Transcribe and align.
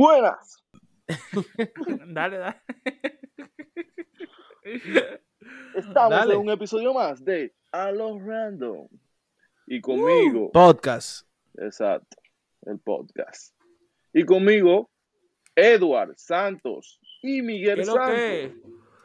buenas. 0.00 0.64
dale, 2.08 2.38
dale. 2.38 2.62
Estamos 5.74 6.10
Dale. 6.10 6.34
en 6.34 6.40
un 6.40 6.50
episodio 6.50 6.94
más 6.94 7.24
de 7.24 7.54
A 7.72 7.90
los 7.92 8.22
Random. 8.22 8.88
Y 9.66 9.80
conmigo, 9.80 10.50
Podcast. 10.52 11.26
exacto, 11.58 12.16
el 12.62 12.78
podcast. 12.80 13.54
Y 14.12 14.24
conmigo, 14.24 14.90
Edward 15.54 16.14
Santos 16.16 16.98
y 17.22 17.36
¿Qué 17.36 17.42
Miguel 17.42 17.84
Santos. 17.84 18.10
que? 18.10 18.56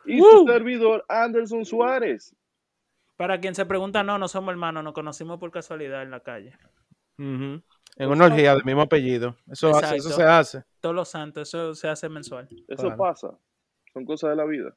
Y 0.08 0.20
su 0.20 0.46
servidor, 0.48 1.06
Anderson 1.10 1.66
Suárez. 1.66 2.36
Para 3.18 3.40
quien 3.40 3.54
se 3.56 3.66
pregunta, 3.66 4.04
no, 4.04 4.18
no 4.18 4.28
somos 4.28 4.52
hermanos, 4.52 4.84
nos 4.84 4.94
conocimos 4.94 5.40
por 5.40 5.52
casualidad 5.52 6.02
en 6.04 6.12
la 6.12 6.22
calle. 6.22 6.58
Ujú. 7.18 7.62
En 7.98 8.10
una 8.10 8.26
orgía 8.26 8.54
del 8.54 8.66
mismo 8.66 8.82
apellido. 8.82 9.38
Eso, 9.50 9.70
hace- 9.76 9.96
eso 9.98 10.10
se 10.10 10.24
hace. 10.24 10.64
Todos 10.82 10.96
los 10.96 11.08
santos, 11.10 11.48
eso 11.48 11.74
se 11.76 11.88
hace 11.88 12.10
mensual. 12.10 12.48
Eso 12.68 12.84
Claro. 12.84 12.98
pasa. 12.98 13.40
Son 13.94 14.06
cosas 14.06 14.32
de 14.32 14.36
la 14.36 14.46
vida. 14.46 14.76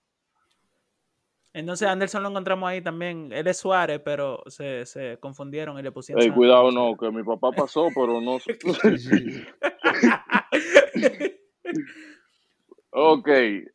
Entonces 1.53 1.89
Anderson 1.89 2.23
lo 2.23 2.29
encontramos 2.29 2.69
ahí 2.69 2.81
también. 2.81 3.33
Él 3.33 3.47
es 3.49 3.57
Suárez, 3.57 4.01
pero 4.05 4.43
se, 4.47 4.87
se 4.87 5.19
confundieron 5.19 5.77
y 5.79 5.83
le 5.83 5.91
pusieron. 5.91 6.23
Ey, 6.23 6.31
cuidado, 6.31 6.71
no, 6.71 6.97
que 6.97 7.11
mi 7.11 7.25
papá 7.25 7.51
pasó, 7.51 7.89
pero 7.95 8.21
no. 8.21 8.39
ok, 12.91 13.29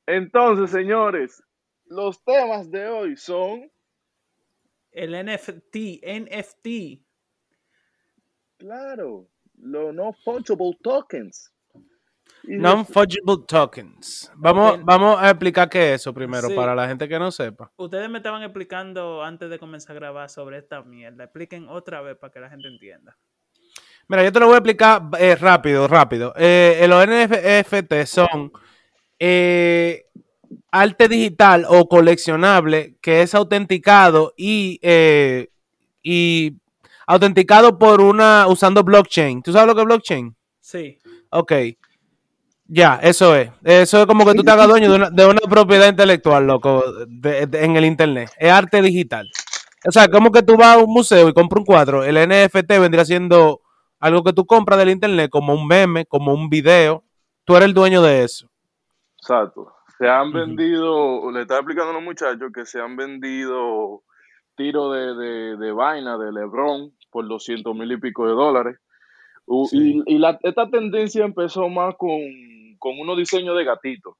entonces, 0.05 0.71
señores, 0.71 1.43
los 1.85 2.23
temas 2.23 2.69
de 2.71 2.87
hoy 2.87 3.17
son. 3.17 3.69
El 4.91 5.11
NFT, 5.25 5.75
NFT. 6.05 7.01
Claro, 8.57 9.27
los 9.63 9.93
no 9.93 10.13
fungible 10.23 10.77
tokens. 10.81 11.49
Non-fungible 12.45 13.45
tokens. 13.47 14.29
Vamos, 14.35 14.83
vamos 14.83 15.17
a 15.17 15.29
explicar 15.29 15.69
qué 15.69 15.93
es 15.93 16.01
eso 16.01 16.13
primero 16.13 16.49
Sí. 16.49 16.55
para 16.55 16.75
la 16.75 16.87
gente 16.87 17.07
que 17.07 17.17
no 17.17 17.31
sepa. 17.31 17.71
Ustedes 17.77 18.09
me 18.09 18.17
estaban 18.17 18.43
explicando 18.43 19.23
antes 19.23 19.49
de 19.49 19.57
comenzar 19.57 19.95
a 19.95 19.99
grabar 19.99 20.29
sobre 20.29 20.57
esta 20.57 20.81
mierda. 20.83 21.23
Expliquen 21.23 21.69
otra 21.69 22.01
vez 22.01 22.17
para 22.17 22.33
que 22.33 22.39
la 22.41 22.49
gente 22.49 22.67
entienda. 22.67 23.17
Mira, 24.09 24.25
yo 24.25 24.31
te 24.33 24.39
lo 24.41 24.47
voy 24.47 24.55
a 24.55 24.57
explicar 24.57 25.03
eh, 25.17 25.35
rápido, 25.35 25.87
rápido. 25.87 26.33
Eh, 26.35 26.85
los 26.89 27.05
NFT 27.07 28.05
son 28.05 28.51
eh, 29.17 30.07
arte 30.69 31.07
digital 31.07 31.65
o 31.69 31.87
coleccionable 31.87 32.97
que 33.01 33.21
es 33.21 33.33
autenticado 33.33 34.33
y, 34.35 34.79
eh, 34.81 35.47
y 36.01 36.57
autenticado 37.07 37.77
por 37.77 38.01
una 38.01 38.45
usando 38.47 38.83
blockchain. 38.83 39.41
¿Tú 39.43 39.51
sabes 39.51 39.67
lo 39.67 39.75
que 39.75 39.81
es 39.81 39.85
blockchain? 39.85 40.35
Sí. 40.59 40.97
Ok. 41.29 41.51
Ya, 42.65 42.99
eso 43.03 43.35
es. 43.35 43.51
Eso 43.63 44.01
es 44.01 44.05
como 44.07 44.25
que 44.25 44.33
tú 44.33 44.43
te 44.43 44.51
hagas 44.51 44.67
dueño 44.67 44.89
de 44.89 44.95
una, 44.95 45.09
de 45.09 45.25
una 45.25 45.41
propiedad 45.41 45.87
intelectual, 45.89 46.47
loco, 46.47 46.83
de- 47.07 47.45
de- 47.45 47.65
en 47.65 47.75
el 47.75 47.85
internet. 47.85 48.29
Es 48.37 48.51
arte 48.51 48.81
digital. 48.81 49.29
O 49.85 49.91
sea, 49.91 50.07
como 50.07 50.31
que 50.31 50.41
tú 50.43 50.55
vas 50.55 50.77
a 50.77 50.79
un 50.79 50.91
museo 50.91 51.27
y 51.27 51.33
compras 51.33 51.59
un 51.59 51.65
cuadro. 51.65 52.03
El 52.03 52.15
NFT 52.17 52.79
vendría 52.79 53.03
siendo 53.05 53.59
algo 53.99 54.23
que 54.23 54.33
tú 54.33 54.45
compras 54.45 54.79
del 54.79 54.89
internet, 54.89 55.29
como 55.29 55.53
un 55.53 55.67
meme, 55.67 56.05
como 56.05 56.33
un 56.33 56.49
video. 56.49 57.03
Tú 57.43 57.55
eres 57.57 57.67
el 57.67 57.73
dueño 57.73 58.01
de 58.01 58.23
eso. 58.23 58.47
Exacto. 59.21 59.73
Se 59.97 60.07
han 60.09 60.31
vendido, 60.31 61.29
le 61.31 61.41
estaba 61.41 61.59
explicando 61.59 61.91
a 61.91 61.93
los 61.95 62.03
muchachos 62.03 62.49
que 62.53 62.65
se 62.65 62.79
han 62.81 62.95
vendido 62.95 64.03
tiros 64.55 64.93
de, 64.95 65.13
de, 65.15 65.57
de 65.57 65.71
vaina 65.71 66.17
de 66.17 66.31
Lebron 66.31 66.91
por 67.11 67.27
200 67.27 67.75
mil 67.75 67.91
y 67.91 67.97
pico 67.97 68.27
de 68.27 68.33
dólares. 68.33 68.77
Sí. 69.69 70.01
Y, 70.07 70.15
y 70.15 70.17
la- 70.19 70.39
esta 70.43 70.69
tendencia 70.69 71.25
empezó 71.25 71.67
más 71.69 71.95
con, 71.97 72.19
con 72.79 72.99
unos 72.99 73.17
diseños 73.17 73.57
de 73.57 73.65
gatitos. 73.65 74.15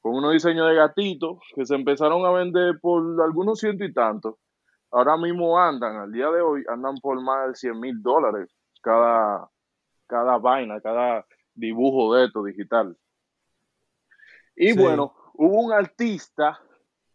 Con 0.00 0.14
unos 0.14 0.32
diseños 0.32 0.68
de 0.68 0.74
gatitos 0.74 1.38
que 1.54 1.64
se 1.66 1.74
empezaron 1.74 2.24
a 2.26 2.30
vender 2.30 2.78
por 2.80 3.02
algunos 3.22 3.58
cientos 3.60 3.88
y 3.88 3.92
tantos. 3.92 4.36
Ahora 4.90 5.16
mismo 5.16 5.58
andan, 5.58 5.96
al 5.96 6.12
día 6.12 6.30
de 6.30 6.40
hoy, 6.40 6.64
andan 6.68 6.96
por 6.98 7.20
más 7.22 7.48
de 7.48 7.54
100 7.54 7.80
mil 7.80 8.02
dólares 8.02 8.50
cada, 8.82 9.48
cada 10.06 10.38
vaina, 10.38 10.80
cada 10.80 11.24
dibujo 11.54 12.14
de 12.14 12.26
esto 12.26 12.42
digital. 12.44 12.96
Y 14.56 14.72
Sí. 14.72 14.78
bueno, 14.78 15.14
hubo 15.34 15.60
un 15.62 15.72
artista 15.72 16.60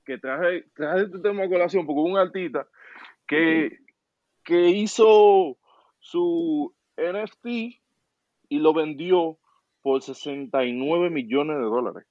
que 0.08 0.18
traje, 0.18 0.66
traje 0.74 1.04
este 1.04 1.20
tema 1.20 1.44
a 1.44 1.50
colación 1.50 1.86
porque 1.86 2.00
hubo 2.00 2.10
un 2.10 2.18
artista 2.18 2.66
que, 3.28 3.78
que 4.44 4.70
hizo 4.70 5.58
su 6.00 6.74
NFT 6.96 7.46
y 7.46 8.60
lo 8.60 8.74
vendió 8.74 9.38
por 9.82 10.02
69 10.02 11.10
millones 11.10 11.58
de 11.58 11.64
dólares. 11.64 12.06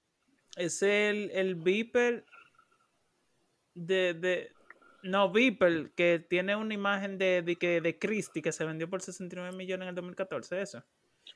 Es 0.56 0.82
el, 0.82 1.30
el 1.32 1.54
Viper 1.54 2.24
de, 3.74 4.14
de. 4.14 4.52
No, 5.02 5.30
Viper, 5.30 5.92
que 5.94 6.18
tiene 6.18 6.54
una 6.56 6.74
imagen 6.74 7.16
de, 7.16 7.42
de, 7.42 7.56
que, 7.56 7.80
de 7.80 7.98
Christie 7.98 8.42
que 8.42 8.52
se 8.52 8.64
vendió 8.64 8.90
por 8.90 9.00
69 9.00 9.56
millones 9.56 9.84
en 9.84 9.88
el 9.90 9.94
2014, 9.94 10.60
eso. 10.60 10.82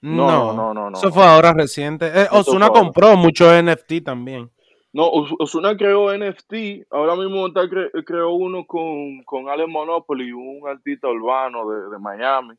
No, 0.03 0.53
no, 0.55 0.75
no, 0.75 0.91
no, 0.91 0.97
Eso 0.97 1.09
no. 1.09 1.13
fue 1.13 1.25
ahora 1.25 1.53
reciente. 1.53 2.07
Eh, 2.07 2.29
Eso 2.33 2.53
ahora. 2.53 2.69
compró 2.69 3.17
mucho 3.17 3.51
NFT 3.63 4.05
también. 4.05 4.51
No, 4.93 5.09
Os- 5.09 5.35
Ozuna 5.39 5.77
creó 5.77 6.13
NFT, 6.13 6.87
ahora 6.91 7.15
mismo 7.15 7.47
está 7.47 7.63
cre- 7.65 7.91
creó 8.05 8.33
uno 8.33 8.67
con, 8.67 9.23
con 9.25 9.49
Allen 9.49 9.71
Monopoly, 9.71 10.33
un 10.33 10.67
artista 10.69 11.09
urbano 11.09 11.69
de, 11.71 11.91
de 11.91 11.99
Miami. 11.99 12.55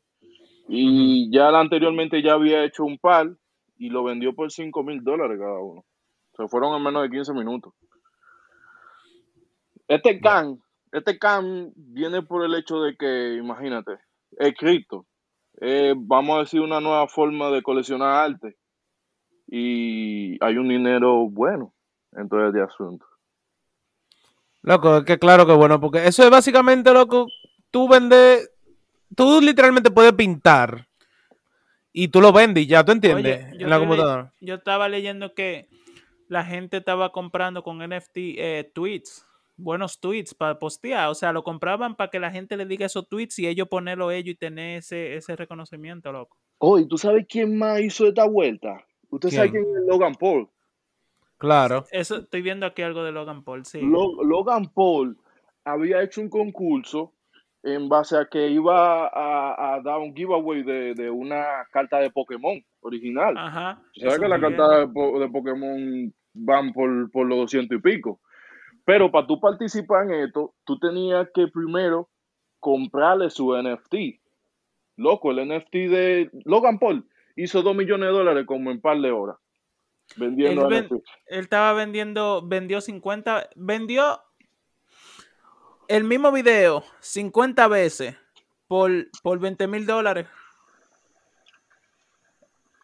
Y 0.68 1.30
ya 1.30 1.48
anteriormente 1.48 2.22
ya 2.22 2.34
había 2.34 2.64
hecho 2.64 2.84
un 2.84 2.96
par 2.98 3.30
y 3.76 3.90
lo 3.90 4.04
vendió 4.04 4.34
por 4.34 4.50
5 4.50 4.82
mil 4.82 5.02
dólares 5.04 5.38
cada 5.38 5.58
uno. 5.58 5.84
Se 6.36 6.48
fueron 6.48 6.74
en 6.76 6.82
menos 6.82 7.02
de 7.02 7.10
15 7.10 7.34
minutos. 7.34 7.74
Este 9.88 10.20
can, 10.20 10.58
este 10.92 11.18
can 11.18 11.72
viene 11.76 12.22
por 12.22 12.44
el 12.44 12.54
hecho 12.54 12.80
de 12.80 12.96
que, 12.96 13.34
imagínate, 13.34 13.98
es 14.38 14.54
cripto. 14.56 15.04
Eh, 15.60 15.92
vamos 15.96 16.36
a 16.36 16.40
decir 16.40 16.60
una 16.60 16.80
nueva 16.80 17.06
forma 17.08 17.50
de 17.50 17.62
coleccionar 17.62 18.08
arte. 18.30 18.56
Y 19.48 20.42
hay 20.42 20.56
un 20.56 20.68
dinero 20.68 21.28
bueno 21.28 21.74
en 22.12 22.28
todo 22.28 22.46
este 22.48 22.60
asunto. 22.60 23.06
Loco, 24.62 24.98
es 24.98 25.04
que 25.04 25.18
claro 25.18 25.46
que 25.46 25.52
bueno, 25.52 25.80
porque 25.80 26.06
eso 26.06 26.22
es 26.22 26.30
básicamente, 26.30 26.92
loco, 26.92 27.26
tú 27.70 27.88
vendes, 27.88 28.50
tú 29.16 29.40
literalmente 29.40 29.90
puedes 29.90 30.12
pintar 30.12 30.86
y 31.92 32.08
tú 32.08 32.20
lo 32.20 32.32
vendes 32.32 32.64
y 32.64 32.66
ya, 32.68 32.84
¿tú 32.84 32.92
entiendes? 32.92 33.44
Oye, 33.44 33.58
yo 33.58 33.64
en 33.64 33.70
la 33.70 33.78
le- 33.78 33.84
computadora. 33.86 34.32
Yo 34.40 34.54
estaba 34.54 34.88
leyendo 34.88 35.34
que 35.34 35.68
la 36.28 36.44
gente 36.44 36.76
estaba 36.78 37.10
comprando 37.10 37.62
con 37.64 37.78
NFT 37.78 38.16
eh, 38.16 38.70
tweets, 38.72 39.26
buenos 39.56 39.98
tweets 40.00 40.32
para 40.32 40.58
postear. 40.58 41.08
O 41.10 41.14
sea, 41.14 41.32
lo 41.32 41.42
compraban 41.42 41.96
para 41.96 42.10
que 42.10 42.20
la 42.20 42.30
gente 42.30 42.56
le 42.56 42.64
diga 42.64 42.86
esos 42.86 43.08
tweets 43.08 43.38
y 43.40 43.48
ellos 43.48 43.68
ponerlo 43.68 44.10
ellos 44.12 44.34
y 44.34 44.36
tener 44.38 44.78
ese, 44.78 45.16
ese 45.16 45.34
reconocimiento, 45.36 46.12
loco. 46.12 46.38
Oye, 46.58 46.86
¿tú 46.86 46.96
sabes 46.96 47.26
quién 47.28 47.58
más 47.58 47.80
hizo 47.80 48.06
esta 48.06 48.24
vuelta? 48.26 48.82
¿Usted 49.10 49.30
sabe 49.30 49.50
¿Quién? 49.50 49.64
quién 49.64 49.76
es 49.76 49.82
Logan 49.88 50.14
Paul? 50.14 50.48
Claro. 51.42 51.84
Eso, 51.90 52.18
estoy 52.18 52.40
viendo 52.40 52.66
aquí 52.66 52.82
algo 52.82 53.02
de 53.02 53.10
Logan 53.12 53.42
Paul, 53.42 53.64
sí. 53.66 53.80
Lo- 53.82 54.22
Logan 54.22 54.66
Paul 54.72 55.18
había 55.64 56.00
hecho 56.02 56.20
un 56.20 56.28
concurso 56.30 57.12
en 57.64 57.88
base 57.88 58.16
a 58.16 58.26
que 58.26 58.46
iba 58.48 59.06
a, 59.08 59.74
a 59.74 59.80
dar 59.82 59.98
un 59.98 60.14
giveaway 60.14 60.62
de, 60.62 60.94
de 60.94 61.10
una 61.10 61.44
carta 61.72 61.98
de 61.98 62.10
Pokémon 62.10 62.64
original. 62.80 63.34
Ajá. 63.36 63.82
¿Sabes 63.96 64.18
que 64.20 64.28
las 64.28 64.40
cartas 64.40 64.68
de 64.88 65.28
Pokémon 65.28 66.14
van 66.34 66.72
por, 66.72 67.10
por 67.10 67.26
los 67.26 67.38
200 67.38 67.76
y 67.78 67.80
pico? 67.82 68.20
Pero 68.84 69.10
para 69.10 69.26
tú 69.26 69.40
participar 69.40 70.04
en 70.10 70.24
esto, 70.26 70.54
tú 70.64 70.78
tenías 70.78 71.28
que 71.34 71.48
primero 71.48 72.08
comprarle 72.60 73.30
su 73.30 73.52
NFT. 73.56 73.94
Loco, 74.96 75.30
el 75.32 75.48
NFT 75.48 75.72
de 75.72 76.30
Logan 76.44 76.78
Paul 76.78 77.04
hizo 77.36 77.62
2 77.62 77.74
millones 77.74 78.08
de 78.08 78.12
dólares 78.12 78.46
como 78.46 78.70
en 78.70 78.80
par 78.80 79.00
de 79.00 79.10
horas. 79.10 79.36
Vendiendo 80.16 80.62
Él 80.62 80.68
ven- 80.68 80.84
NFT. 80.84 81.04
Él 81.26 81.40
estaba 81.40 81.72
vendiendo, 81.72 82.42
vendió 82.46 82.80
50, 82.80 83.48
vendió 83.56 84.20
el 85.88 86.04
mismo 86.04 86.32
video 86.32 86.84
50 87.00 87.68
veces 87.68 88.16
por, 88.68 88.90
por 89.22 89.38
20 89.38 89.66
mil 89.66 89.86
dólares. 89.86 90.26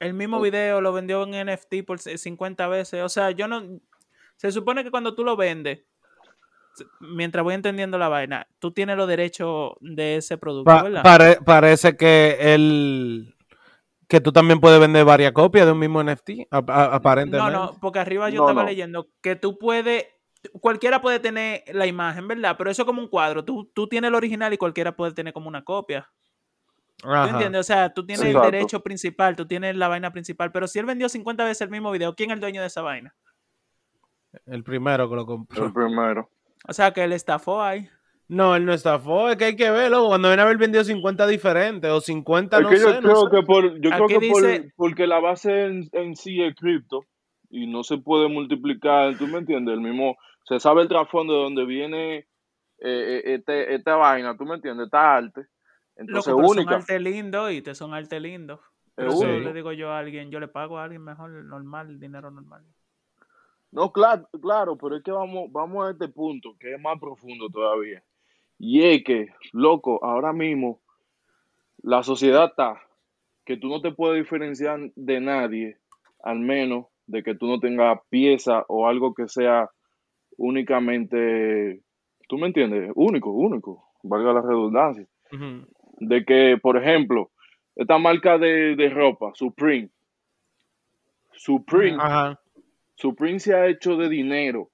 El 0.00 0.14
mismo 0.14 0.38
Oh. 0.38 0.40
video 0.40 0.80
lo 0.80 0.92
vendió 0.92 1.24
en 1.24 1.34
NFT 1.46 1.82
por 1.84 1.98
c- 1.98 2.18
50 2.18 2.68
veces. 2.68 3.02
O 3.02 3.08
sea, 3.08 3.30
yo 3.32 3.48
no... 3.48 3.80
Se 4.36 4.52
supone 4.52 4.84
que 4.84 4.90
cuando 4.92 5.14
tú 5.16 5.24
lo 5.24 5.36
vendes, 5.36 5.80
mientras 7.00 7.42
voy 7.42 7.54
entendiendo 7.54 7.98
la 7.98 8.08
vaina, 8.08 8.46
tú 8.60 8.70
tienes 8.70 8.96
los 8.96 9.08
derechos 9.08 9.72
de 9.80 10.16
ese 10.16 10.38
producto, 10.38 10.70
Pa- 10.70 10.82
¿verdad? 10.84 11.02
pare- 11.02 11.38
parece 11.44 11.96
que 11.96 12.36
el 12.54 13.34
que 14.08 14.20
tú 14.20 14.32
también 14.32 14.58
puedes 14.60 14.80
vender 14.80 15.04
varias 15.04 15.32
copias 15.32 15.66
de 15.66 15.72
un 15.72 15.78
mismo 15.78 16.02
NFT, 16.02 16.46
ap- 16.50 16.70
a- 16.70 16.88
No, 16.88 16.94
aparentemente. 16.94 17.52
no, 17.52 17.76
porque 17.80 17.98
arriba 17.98 18.30
yo 18.30 18.38
No, 18.42 18.48
estaba 18.48 18.62
no. 18.62 18.68
leyendo 18.68 19.08
que 19.20 19.36
tú 19.36 19.58
puedes, 19.58 20.06
cualquiera 20.60 21.00
puede 21.02 21.20
tener 21.20 21.62
la 21.72 21.86
imagen, 21.86 22.26
¿verdad? 22.26 22.56
Pero 22.56 22.70
eso 22.70 22.82
es 22.82 22.86
como 22.86 23.02
un 23.02 23.08
cuadro. 23.08 23.44
Tú, 23.44 23.70
tú 23.74 23.86
tienes 23.86 24.08
el 24.08 24.14
original 24.14 24.52
y 24.52 24.56
cualquiera 24.58 24.96
puede 24.96 25.12
tener 25.12 25.32
como 25.34 25.48
una 25.48 25.62
copia. 25.62 26.10
¿Tú 26.96 27.10
Ajá. 27.12 27.30
entiendes? 27.30 27.60
O 27.60 27.64
sea, 27.64 27.92
tú 27.92 28.04
tienes 28.06 28.20
Sí. 28.22 28.26
el 28.28 28.32
Exacto. 28.36 28.50
derecho 28.50 28.80
principal, 28.82 29.36
tú 29.36 29.46
tienes 29.46 29.76
la 29.76 29.88
vaina 29.88 30.10
principal, 30.10 30.50
pero 30.52 30.66
si 30.66 30.78
él 30.78 30.86
vendió 30.86 31.08
50 31.08 31.44
veces 31.44 31.60
el 31.60 31.70
mismo 31.70 31.90
video, 31.90 32.14
¿quién 32.16 32.30
es 32.30 32.34
el 32.34 32.40
dueño 32.40 32.60
de 32.60 32.66
esa 32.66 32.82
vaina? 32.82 33.14
El 34.46 34.64
primero 34.64 35.08
que 35.08 35.16
lo 35.16 35.26
compró. 35.26 35.66
El 35.66 35.72
primero. 35.72 36.30
O 36.66 36.72
sea, 36.72 36.92
que 36.92 37.04
él 37.04 37.12
estafó 37.12 37.62
ahí. 37.62 37.88
No, 38.28 38.54
él 38.54 38.66
no 38.66 38.74
estafó, 38.74 39.30
es 39.30 39.36
que 39.36 39.46
hay 39.46 39.56
que 39.56 39.70
verlo. 39.70 40.06
Cuando 40.08 40.28
viene 40.28 40.42
a 40.42 40.44
haber 40.44 40.58
vendido 40.58 40.84
50 40.84 41.26
diferentes 41.26 41.90
o 41.90 42.00
50, 42.00 42.58
Es 42.58 42.62
no 42.62 42.68
que 42.68 42.76
sé, 42.76 42.84
yo 42.84 42.94
no 42.94 43.00
creo 43.00 43.20
sé. 43.22 43.30
que 43.30 43.42
por, 43.42 43.80
yo 43.80 43.90
creo 43.90 44.06
que 44.06 44.28
por- 44.28 44.72
porque 44.76 45.06
la 45.06 45.18
base 45.18 45.64
en, 45.64 45.88
en 45.92 46.14
sí 46.14 46.42
es 46.42 46.54
cripto 46.54 47.04
y 47.48 47.66
no 47.66 47.82
se 47.84 47.96
puede 47.98 48.28
multiplicar, 48.28 49.16
¿tú 49.16 49.26
me 49.26 49.38
entiendes? 49.38 49.74
El 49.74 49.80
mismo, 49.80 50.16
se 50.44 50.60
sabe 50.60 50.82
el 50.82 50.88
trasfondo 50.88 51.32
de 51.34 51.42
donde 51.44 51.64
viene 51.64 52.16
eh, 52.18 52.26
eh, 52.80 53.22
este, 53.34 53.74
esta 53.74 53.96
vaina, 53.96 54.36
¿tú 54.36 54.44
me 54.44 54.56
entiendes? 54.56 54.86
Esta 54.86 55.16
arte. 55.16 55.46
Entonces, 55.96 56.32
Loco, 56.32 56.36
pero 56.36 56.48
son 56.48 56.58
única. 56.58 56.76
arte 56.76 57.00
lindo 57.00 57.50
y 57.50 57.62
te 57.62 57.74
son 57.74 57.94
arte 57.94 58.20
lindo. 58.20 58.60
Pero 58.94 59.12
único. 59.12 59.26
le 59.26 59.52
digo 59.54 59.72
yo 59.72 59.90
a 59.90 59.98
alguien, 60.00 60.30
yo 60.30 60.38
le 60.38 60.48
pago 60.48 60.76
a 60.78 60.84
alguien 60.84 61.02
mejor, 61.02 61.30
normal, 61.30 61.98
dinero 61.98 62.30
normal. 62.30 62.62
No, 63.70 63.92
claro, 63.92 64.28
claro, 64.42 64.76
pero 64.76 64.96
es 64.96 65.02
que 65.02 65.10
vamos, 65.12 65.50
vamos 65.50 65.86
a 65.86 65.90
este 65.92 66.08
punto, 66.08 66.56
que 66.58 66.74
es 66.74 66.80
más 66.80 66.98
profundo 67.00 67.48
todavía. 67.48 68.02
Y 68.58 68.82
es 68.82 69.04
que, 69.04 69.28
loco, 69.52 70.04
ahora 70.04 70.32
mismo 70.32 70.80
la 71.82 72.02
sociedad 72.02 72.46
está 72.46 72.80
que 73.44 73.56
tú 73.56 73.68
no 73.68 73.80
te 73.80 73.92
puedes 73.92 74.22
diferenciar 74.22 74.78
de 74.94 75.20
nadie, 75.20 75.78
al 76.22 76.38
menos 76.38 76.86
de 77.06 77.22
que 77.22 77.34
tú 77.34 77.46
no 77.46 77.60
tengas 77.60 77.98
pieza 78.10 78.64
o 78.68 78.86
algo 78.86 79.14
que 79.14 79.26
sea 79.28 79.70
únicamente, 80.36 81.80
¿tú 82.28 82.36
me 82.36 82.48
entiendes? 82.48 82.92
Único, 82.94 83.30
único, 83.30 83.84
valga 84.02 84.34
la 84.34 84.42
redundancia. 84.42 85.06
De 86.00 86.24
que, 86.24 86.58
por 86.60 86.76
ejemplo, 86.76 87.30
esta 87.74 87.96
marca 87.96 88.36
de, 88.38 88.76
de 88.76 88.90
ropa, 88.90 89.30
Supreme, 89.34 89.88
Supreme, 91.32 91.96
Ajá. 91.98 92.40
Supreme 92.96 93.38
se 93.38 93.54
ha 93.54 93.66
hecho 93.66 93.96
de 93.96 94.08
dinero 94.08 94.68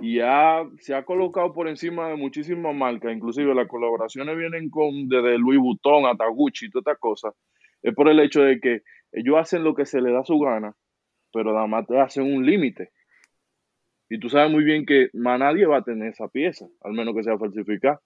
y 0.00 0.20
ha, 0.20 0.64
se 0.78 0.94
ha 0.94 1.04
colocado 1.04 1.52
por 1.52 1.68
encima 1.68 2.08
de 2.08 2.16
muchísimas 2.16 2.74
marcas, 2.74 3.12
inclusive 3.12 3.54
las 3.54 3.68
colaboraciones 3.68 4.36
vienen 4.36 4.70
con 4.70 5.08
desde 5.08 5.38
Louis 5.38 5.58
Vuitton 5.58 6.06
hasta 6.06 6.26
Gucci 6.26 6.66
y 6.66 6.70
todas 6.70 6.82
estas 6.82 6.98
cosas, 6.98 7.34
es 7.82 7.94
por 7.94 8.08
el 8.08 8.20
hecho 8.20 8.42
de 8.42 8.60
que 8.60 8.82
ellos 9.12 9.36
hacen 9.38 9.64
lo 9.64 9.74
que 9.74 9.86
se 9.86 10.00
les 10.00 10.12
da 10.12 10.24
su 10.24 10.38
gana, 10.38 10.74
pero 11.32 11.52
nada 11.52 11.66
más 11.66 11.86
te 11.86 11.98
hacen 11.98 12.24
un 12.24 12.46
límite. 12.46 12.90
Y 14.08 14.18
tú 14.18 14.28
sabes 14.28 14.50
muy 14.50 14.64
bien 14.64 14.86
que 14.86 15.08
más 15.12 15.38
nadie 15.38 15.66
va 15.66 15.78
a 15.78 15.84
tener 15.84 16.10
esa 16.10 16.28
pieza, 16.28 16.66
al 16.82 16.92
menos 16.92 17.14
que 17.14 17.22
sea 17.22 17.38
falsificada. 17.38 18.00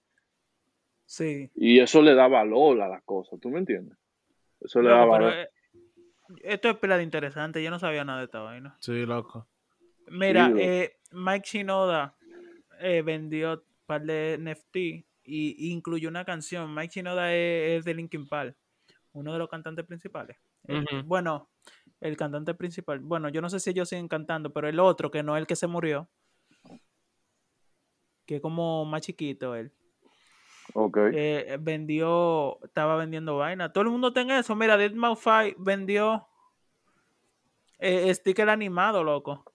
Sí. 1.05 1.49
Y 1.55 1.79
eso 1.79 2.01
le 2.01 2.13
da 2.13 2.27
valor 2.27 2.81
a 2.81 2.87
las 2.87 3.03
cosas, 3.03 3.39
¿tú 3.39 3.49
me 3.49 3.59
entiendes? 3.59 3.97
Eso 4.59 4.81
le 4.81 4.89
da 4.89 4.97
pero 4.97 5.09
valor. 5.09 5.33
eh, 5.33 5.47
esto 6.43 6.69
es 6.69 6.77
pila 6.77 6.97
de 6.97 7.03
interesante, 7.03 7.63
yo 7.63 7.69
no 7.69 7.79
sabía 7.79 8.03
nada 8.03 8.19
de 8.19 8.25
esta 8.25 8.41
vaina. 8.41 8.75
Sí, 8.79 9.05
loco. 9.05 9.47
Mira, 10.07 10.51
eh, 10.57 10.97
Mike 11.11 11.47
Shinoda 11.47 12.15
eh, 12.79 13.01
vendió 13.01 13.53
un 13.53 13.61
par 13.85 14.01
de 14.03 14.37
NFT 14.39 14.75
y, 14.75 15.03
y 15.23 15.71
incluyó 15.71 16.09
una 16.09 16.25
canción. 16.25 16.73
Mike 16.73 16.93
Shinoda 16.95 17.33
es, 17.33 17.79
es 17.79 17.85
de 17.85 17.93
Linkin 17.93 18.27
Park, 18.27 18.55
uno 19.13 19.33
de 19.33 19.39
los 19.39 19.49
cantantes 19.49 19.85
principales. 19.85 20.37
Eh. 20.67 20.83
Bueno, 21.05 21.49
el 22.01 22.17
cantante 22.17 22.53
principal. 22.53 22.99
Bueno, 22.99 23.29
yo 23.29 23.41
no 23.41 23.49
sé 23.49 23.59
si 23.59 23.69
ellos 23.71 23.89
siguen 23.89 24.07
cantando, 24.07 24.51
pero 24.51 24.67
el 24.67 24.79
otro, 24.79 25.11
que 25.11 25.23
no 25.23 25.35
es 25.35 25.41
el 25.41 25.47
que 25.47 25.55
se 25.55 25.67
murió, 25.67 26.07
que 28.25 28.37
es 28.37 28.41
como 28.41 28.85
más 28.85 29.01
chiquito 29.01 29.55
él, 29.55 29.71
Ok. 30.73 30.97
eh, 31.13 31.57
vendió, 31.59 32.59
estaba 32.63 32.95
vendiendo 32.95 33.37
vaina. 33.37 33.71
Todo 33.71 33.83
el 33.83 33.91
mundo 33.91 34.11
tiene 34.13 34.39
eso. 34.39 34.55
Mira, 34.55 34.77
Deadmau5 34.77 35.55
vendió 35.59 36.27
eh, 37.77 38.13
sticker 38.13 38.49
animado, 38.49 39.03
loco. 39.03 39.53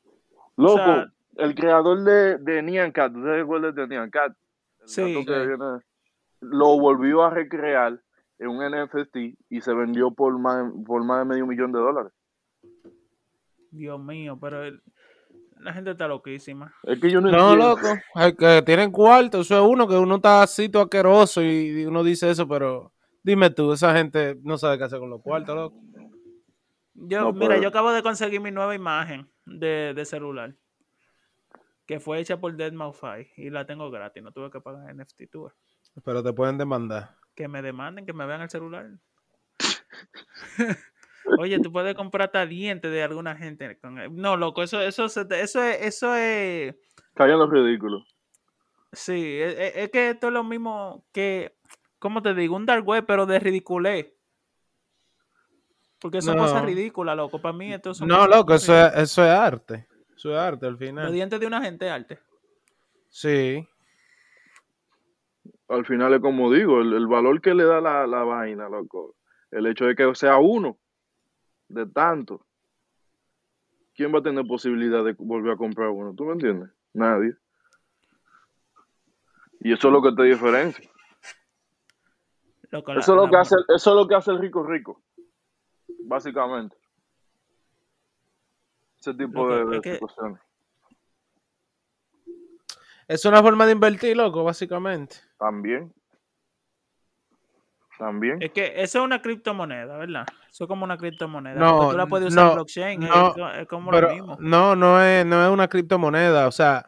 Loco, 0.62 0.76
sea- 0.76 1.12
el 1.36 1.54
creador 1.54 2.02
de, 2.02 2.38
de 2.38 2.62
Nyan 2.62 2.92
Cat, 2.92 3.12
¿tú 3.12 3.20
cuál 3.46 3.64
es 3.66 3.74
de 3.74 3.86
Nyan 3.86 4.10
Cat? 4.10 4.32
El 4.82 4.88
Sí. 4.88 5.14
gato 5.14 5.26
que 5.26 5.46
viene- 5.46 5.80
lo 6.40 6.78
volvió 6.80 7.22
a 7.22 7.30
recrear 7.30 8.00
en 8.38 8.48
un 8.48 8.62
NFT 8.62 9.36
y 9.48 9.60
se 9.60 9.74
vendió 9.74 10.10
por 10.10 10.38
más, 10.38 10.70
por 10.86 11.04
más 11.04 11.18
de 11.20 11.24
medio 11.26 11.46
millón 11.46 11.72
de 11.72 11.78
dólares. 11.78 12.12
Dios 13.70 14.00
mío, 14.02 14.38
pero 14.40 14.64
el- 14.64 14.82
la 15.60 15.72
gente 15.72 15.90
está 15.90 16.08
loquísima. 16.08 16.74
Es 16.84 16.98
que 17.00 17.10
yo 17.10 17.20
no, 17.20 17.30
No, 17.30 17.54
loco. 17.54 17.86
Hay 18.14 18.34
que 18.34 18.62
tienen 18.62 18.90
cuarto. 18.90 19.40
Eso 19.40 19.54
es 19.62 19.70
uno 19.72 19.86
que 19.86 19.94
uno 19.96 20.16
está 20.16 20.42
así 20.42 20.68
todo 20.68 20.82
asqueroso 20.84 21.42
y 21.42 21.84
uno 21.84 22.02
dice 22.02 22.30
eso, 22.30 22.48
pero 22.48 22.92
dime 23.22 23.50
tú, 23.50 23.72
esa 23.72 23.94
gente 23.94 24.38
no 24.42 24.56
sabe 24.58 24.78
qué 24.78 24.84
hacer 24.84 24.98
con 24.98 25.10
los 25.10 25.20
cuartos, 25.22 25.54
loco. 25.54 25.76
Yo, 26.94 27.20
No, 27.20 27.32
mira, 27.32 27.48
pero- 27.48 27.62
yo 27.62 27.68
acabo 27.68 27.92
de 27.92 28.02
conseguir 28.02 28.40
mi 28.40 28.50
nueva 28.50 28.74
imagen 28.74 29.28
de, 29.44 29.94
de 29.94 30.04
celular. 30.04 30.54
Que 31.86 31.98
fue 32.00 32.20
hecha 32.20 32.38
por 32.40 32.56
Deadmau5 32.56 33.32
y 33.36 33.50
la 33.50 33.66
tengo 33.66 33.90
gratis, 33.90 34.22
no 34.22 34.32
tuve 34.32 34.50
que 34.50 34.60
pagar 34.60 34.94
NFT 34.94 35.22
tour. 35.30 35.54
Pero 36.04 36.22
te 36.22 36.32
pueden 36.32 36.56
demandar. 36.58 37.16
Que 37.34 37.48
me 37.48 37.62
demanden, 37.62 38.06
que 38.06 38.12
me 38.12 38.26
vean 38.26 38.42
el 38.42 38.50
celular. 38.50 38.88
Oye, 41.38 41.58
tú 41.60 41.70
puedes 41.72 41.94
comprar 41.94 42.26
hasta 42.26 42.46
dientes 42.46 42.90
de 42.90 43.02
alguna 43.02 43.36
gente. 43.36 43.78
con 43.80 43.98
el- 43.98 44.14
No, 44.14 44.36
loco, 44.36 44.62
eso, 44.62 44.80
eso, 44.80 45.08
se 45.08 45.24
te- 45.24 45.40
eso 45.42 45.62
es, 45.62 45.80
eso 45.82 46.14
es, 46.16 46.74
Caen 47.14 47.38
los 47.38 47.50
ridículos. 47.50 48.04
sí, 48.92 49.38
es, 49.40 49.58
es- 49.58 49.76
es 49.76 49.90
que 49.90 50.10
esto 50.10 50.28
es 50.28 50.32
lo 50.32 50.44
mismo 50.44 51.04
que, 51.12 51.56
¿cómo 51.98 52.22
te 52.22 52.34
digo? 52.34 52.56
Un 52.56 52.66
dark 52.66 52.86
web, 52.86 53.04
pero 53.06 53.26
de 53.26 53.38
ridiculez. 53.38 54.12
Porque 56.00 56.22
son 56.22 56.38
cosas 56.38 56.62
No. 56.62 56.66
ridículas, 56.66 57.16
loco. 57.16 57.40
Para 57.40 57.56
mí 57.56 57.72
esto 57.72 57.92
son 57.94 58.08
No, 58.08 58.26
loco, 58.26 58.54
eso 58.54 58.74
es, 58.74 58.92
eso 58.96 59.22
es 59.24 59.30
arte. 59.30 59.86
Eso 60.16 60.30
es 60.32 60.38
arte 60.38 60.66
al 60.66 60.72
Los 60.72 60.78
final. 60.80 61.12
dientes 61.12 61.38
de 61.40 61.46
una 61.46 61.60
gente 61.62 61.88
arte. 61.90 62.18
Sí. 63.08 63.66
Al 65.68 65.84
final 65.86 66.14
es 66.14 66.20
como 66.20 66.50
digo, 66.52 66.80
el, 66.80 66.92
el 66.94 67.06
valor 67.06 67.40
que 67.40 67.54
le 67.54 67.64
da 67.64 67.80
la, 67.80 68.06
la 68.06 68.24
vaina, 68.24 68.68
loco. 68.68 69.14
El 69.50 69.66
hecho 69.66 69.84
de 69.86 69.94
que 69.94 70.14
sea 70.14 70.38
uno 70.38 70.78
de 71.68 71.86
tanto. 71.86 72.44
¿Quién 73.94 74.14
va 74.14 74.18
a 74.20 74.22
tener 74.22 74.46
posibilidad 74.46 75.04
de 75.04 75.12
volver 75.18 75.52
a 75.52 75.56
comprar 75.56 75.88
uno? 75.90 76.14
¿Tú 76.14 76.24
me 76.24 76.32
entiendes? 76.32 76.70
Nadie. 76.94 77.34
Y 79.60 79.72
eso 79.72 79.88
es 79.88 79.92
lo 79.92 80.02
que 80.02 80.12
te 80.12 80.22
diferencia. 80.22 80.88
Loco, 82.70 82.94
la- 82.94 83.00
Eso 83.00 83.12
es, 83.12 83.16
lo 83.16 83.24
la 83.24 83.30
que 83.30 83.36
hace, 83.36 83.54
eso 83.74 83.90
es 83.90 83.96
lo 83.96 84.08
que 84.08 84.14
hace 84.14 84.30
el 84.30 84.38
rico 84.38 84.62
rico. 84.62 85.02
Básicamente. 86.04 86.76
Ese 89.00 89.14
tipo 89.14 89.48
que- 89.48 89.54
de, 89.54 89.64
de 89.66 89.80
que- 89.80 89.92
situaciones. 89.94 90.40
Es 93.08 93.24
una 93.24 93.42
forma 93.42 93.66
de 93.66 93.72
invertir, 93.72 94.16
loco, 94.16 94.44
básicamente. 94.44 95.16
También. 95.38 95.92
También. 97.98 98.40
Es 98.40 98.52
que 98.52 98.72
eso 98.76 99.00
es 99.00 99.04
una 99.04 99.20
criptomoneda, 99.20 99.96
¿verdad? 99.98 100.24
Eso 100.50 100.64
es 100.64 100.68
como 100.68 100.84
una 100.84 100.96
criptomoneda. 100.96 101.58
No, 101.58 101.76
porque 101.76 101.90
tú 101.92 101.96
la 101.98 102.06
puedes 102.06 102.28
usar 102.28 102.44
no, 102.44 102.48
en 102.50 102.54
blockchain. 102.54 103.02
es 103.02 103.08
no, 103.10 103.50
es, 103.52 103.66
como 103.68 103.90
Pero 103.90 104.08
lo 104.08 104.14
mismo. 104.14 104.36
no, 104.40 104.76
no 104.76 105.02
es, 105.02 105.26
no 105.26 105.44
es 105.44 105.50
una 105.50 105.68
criptomoneda. 105.68 106.46
O 106.46 106.52
sea, 106.52 106.86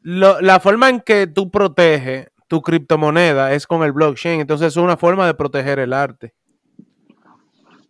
lo- 0.00 0.40
la 0.40 0.58
forma 0.58 0.88
en 0.88 1.00
que 1.00 1.26
tú 1.26 1.50
proteges 1.50 2.28
tu 2.48 2.60
criptomoneda 2.62 3.52
es 3.52 3.66
con 3.66 3.82
el 3.84 3.92
blockchain. 3.92 4.40
Entonces 4.40 4.68
es 4.68 4.76
una 4.78 4.96
forma 4.96 5.26
de 5.26 5.34
proteger 5.34 5.78
el 5.78 5.92
arte. 5.92 6.34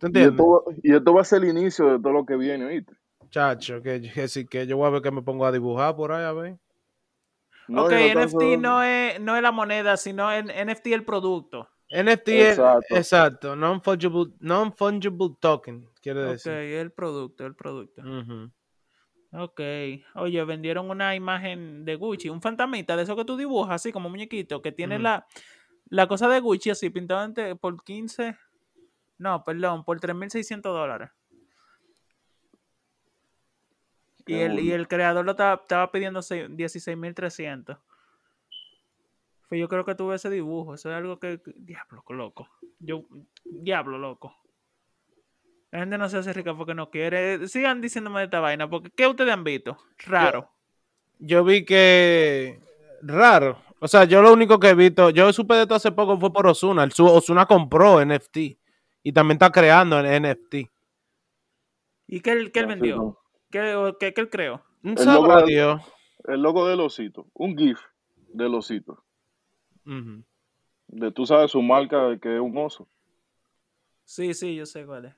¿Tú 0.01 0.07
Y 0.07 0.09
entiendes? 0.09 0.31
esto, 0.31 0.49
va- 0.49 0.75
y 0.81 0.93
esto 0.95 1.13
va 1.13 1.21
a 1.21 1.25
ser 1.25 1.43
el 1.43 1.49
inicio 1.49 1.85
de 1.85 1.99
todo 1.99 2.11
lo 2.11 2.25
que 2.25 2.35
viene, 2.35 2.65
¿oíste? 2.65 2.91
Chacho, 3.29 3.81
que, 3.83 4.01
que, 4.01 4.27
sí, 4.27 4.47
que 4.47 4.65
yo 4.65 4.75
voy 4.77 4.87
a 4.87 4.89
ver 4.89 5.01
que 5.03 5.11
me 5.11 5.21
pongo 5.21 5.45
a 5.45 5.51
dibujar 5.51 5.95
por 5.95 6.11
ahí, 6.11 6.25
a 6.25 6.31
ver. 6.33 6.57
No, 7.67 7.83
ok, 7.85 7.91
no 7.91 7.97
NFT 7.97 8.31
solo- 8.31 8.57
no 8.57 8.83
es, 8.83 9.21
no 9.21 9.35
es 9.35 9.41
la 9.43 9.51
moneda, 9.51 9.95
sino 9.97 10.33
en, 10.33 10.47
NFT 10.49 10.87
el 10.93 11.05
producto. 11.05 11.69
NFT 11.89 12.27
es, 12.29 12.49
Exacto. 12.57 12.95
exacto, 12.95 13.55
non-fungible, 13.55 14.33
non-fungible 14.39 15.35
token, 15.39 15.87
quiere 16.01 16.23
Ok, 16.25 16.31
decir. 16.31 16.51
el 16.51 16.91
producto, 16.91 17.45
el 17.45 17.55
producto. 17.55 18.01
Ujú. 18.01 18.51
Ok. 19.33 19.61
Oye, 20.15 20.43
vendieron 20.43 20.89
una 20.89 21.15
imagen 21.15 21.85
de 21.85 21.95
Gucci, 21.95 22.27
un 22.29 22.41
fantasmita 22.41 22.97
de 22.97 23.03
eso 23.03 23.15
que 23.15 23.23
tú 23.23 23.37
dibujas, 23.37 23.75
así 23.75 23.91
como 23.91 24.09
muñequito, 24.09 24.61
que 24.61 24.71
tiene 24.71 24.97
la, 24.99 25.25
la 25.89 26.07
cosa 26.07 26.27
de 26.27 26.39
Gucci 26.39 26.71
así, 26.71 26.89
pintado 26.89 27.33
por 27.57 27.81
15, 27.83 28.35
no, 29.21 29.43
perdón, 29.43 29.83
por 29.85 29.99
3.600 29.99 30.61
dólares. 30.63 31.11
Y 34.25 34.35
el, 34.35 34.59
y 34.59 34.71
el 34.71 34.87
creador 34.87 35.25
lo 35.25 35.31
estaba, 35.31 35.55
estaba 35.61 35.91
pidiendo 35.91 36.21
seis- 36.21 36.47
16.300. 36.49 37.77
Pues 39.49 39.59
yo 39.59 39.67
creo 39.67 39.83
que 39.83 39.95
tuve 39.95 40.15
ese 40.15 40.29
dibujo. 40.29 40.75
Eso 40.75 40.89
es 40.89 40.95
algo 40.95 41.19
que. 41.19 41.41
Diablo, 41.55 42.03
loco. 42.09 42.47
Yo. 42.79 43.03
Diablo, 43.43 43.97
loco. 43.97 44.35
La 45.71 45.79
gente 45.79 45.97
no 45.97 46.07
se 46.09 46.17
hace 46.17 46.33
rica 46.33 46.55
porque 46.55 46.73
no 46.73 46.89
quiere. 46.89 47.47
Sigan 47.47 47.81
diciéndome 47.81 48.19
de 48.19 48.25
esta 48.25 48.39
vaina. 48.39 48.69
Porque 48.69 48.89
¿qué 48.91 49.07
ustedes 49.07 49.33
han 49.33 49.43
visto? 49.43 49.77
Raro. 49.97 50.49
Yo 51.19 51.43
vi 51.43 51.65
que 51.65 52.59
raro. 53.01 53.61
O 53.79 53.87
sea, 53.87 54.05
yo 54.05 54.21
lo 54.21 54.31
único 54.31 54.59
que 54.59 54.69
he 54.69 54.75
visto, 54.75 55.09
yo 55.09 55.33
supe 55.33 55.55
de 55.55 55.63
esto 55.63 55.75
hace 55.75 55.91
poco 55.91 56.17
fue 56.19 56.31
por 56.31 56.45
Osuna. 56.47 56.87
Osuna 56.99 57.45
compró 57.47 58.03
NFT 58.05 58.37
y 59.03 59.13
también 59.13 59.35
está 59.35 59.51
creando 59.51 59.99
en 59.99 60.23
NFT. 60.23 60.69
¿Y 62.07 62.19
qué 62.21 62.31
él, 62.31 62.51
qué 62.51 62.59
él 62.61 62.67
vendió? 62.67 63.17
¿Qué, 63.49 63.93
qué, 63.99 64.13
qué 64.13 64.21
él 64.21 64.29
creó? 64.29 64.61
Un 64.83 64.97
El 64.97 65.05
logo 65.05 65.41
Dios. 65.43 65.81
El 66.25 66.41
logo 66.41 66.67
del 66.67 66.79
osito, 66.81 67.27
un 67.33 67.57
GIF 67.57 67.79
del 68.33 68.53
osito. 68.55 69.03
Ujú. 69.85 70.23
De 70.87 71.11
tú 71.11 71.25
sabes 71.25 71.51
su 71.51 71.61
marca 71.61 72.17
que 72.19 72.35
es 72.35 72.41
un 72.41 72.55
oso. 72.57 72.87
Sí, 74.03 74.33
sí, 74.33 74.55
yo 74.55 74.65
sé 74.65 74.85
cuál 74.85 75.05
es. 75.05 75.15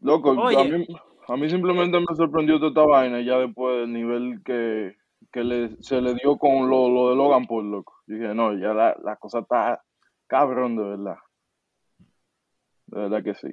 Loco, 0.00 0.30
Oye. 0.32 0.60
a 0.60 0.64
mí, 0.64 0.86
a 1.28 1.36
mí 1.36 1.48
simplemente 1.48 1.98
me 1.98 2.16
sorprendió 2.16 2.58
toda 2.58 2.68
esta 2.68 2.82
vaina 2.82 3.20
ya 3.22 3.38
después 3.38 3.80
del 3.80 3.92
nivel 3.92 4.42
que, 4.44 4.96
que 5.32 5.42
le, 5.42 5.82
se 5.82 6.00
le 6.00 6.14
dio 6.14 6.36
con 6.36 6.68
lo, 6.68 6.88
lo 6.88 7.10
de 7.10 7.16
Logan 7.16 7.46
Paul, 7.46 7.70
loco. 7.70 7.94
Yo 8.06 8.16
dije, 8.16 8.34
no, 8.34 8.52
ya 8.58 8.74
la, 8.74 8.96
la 9.02 9.16
cosa 9.16 9.40
está 9.40 9.82
cabrón 10.26 10.76
de 10.76 10.84
verdad. 10.84 11.16
De 12.94 13.00
verdad 13.00 13.24
que 13.24 13.34
sí. 13.34 13.48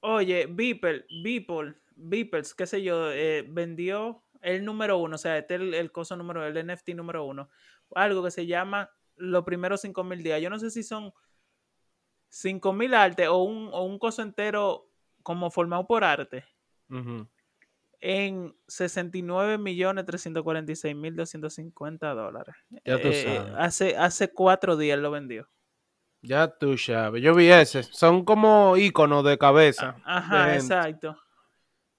Oye, 0.00 0.46
Beeple, 0.50 1.06
Beeple, 1.22 1.74
Beeples, 1.94 2.54
qué 2.54 2.66
sé 2.66 2.82
yo, 2.82 3.12
eh, 3.12 3.44
vendió 3.48 4.24
el 4.40 4.64
número 4.64 4.98
uno, 4.98 5.14
o 5.14 5.18
sea, 5.18 5.38
este 5.38 5.54
es 5.54 5.60
el, 5.60 5.74
el 5.74 5.92
coso 5.92 6.16
número, 6.16 6.44
el 6.44 6.56
NFT 6.56 6.90
número 6.94 7.24
uno, 7.24 7.48
algo 7.94 8.24
que 8.24 8.30
se 8.32 8.46
llama 8.46 8.90
los 9.14 9.44
primeros 9.44 9.80
5000 9.80 10.22
días. 10.22 10.42
Yo 10.42 10.50
no 10.50 10.58
sé 10.58 10.70
si 10.70 10.82
son 10.82 11.12
5000 12.28 12.94
arte 12.94 13.28
o 13.28 13.38
un, 13.38 13.70
o 13.72 13.84
un 13.84 13.98
coso 13.98 14.22
entero 14.22 14.90
como 15.22 15.50
formado 15.50 15.86
por 15.86 16.02
arte 16.04 16.44
Ujú. 16.90 17.28
en 18.00 18.54
69 18.66 19.56
millones 19.58 20.04
346 20.04 20.96
mil 20.96 21.14
250 21.16 22.12
dólares. 22.14 22.54
Ya 22.84 23.00
tú 23.00 23.08
Eh, 23.08 23.22
sabes. 23.24 23.54
hace, 23.56 23.96
hace 23.96 24.32
cuatro 24.32 24.76
días 24.76 24.98
lo 24.98 25.10
vendió. 25.12 25.48
Ya 26.22 26.48
tú 26.48 26.76
sabes. 26.76 27.22
Yo 27.22 27.34
vi 27.34 27.48
ese. 27.48 27.82
Son 27.82 28.24
como 28.24 28.76
iconos 28.76 29.24
de 29.24 29.38
cabeza. 29.38 29.96
Ah, 30.04 30.20
de 30.20 30.36
Ajá, 30.36 30.54
exacto. 30.54 31.16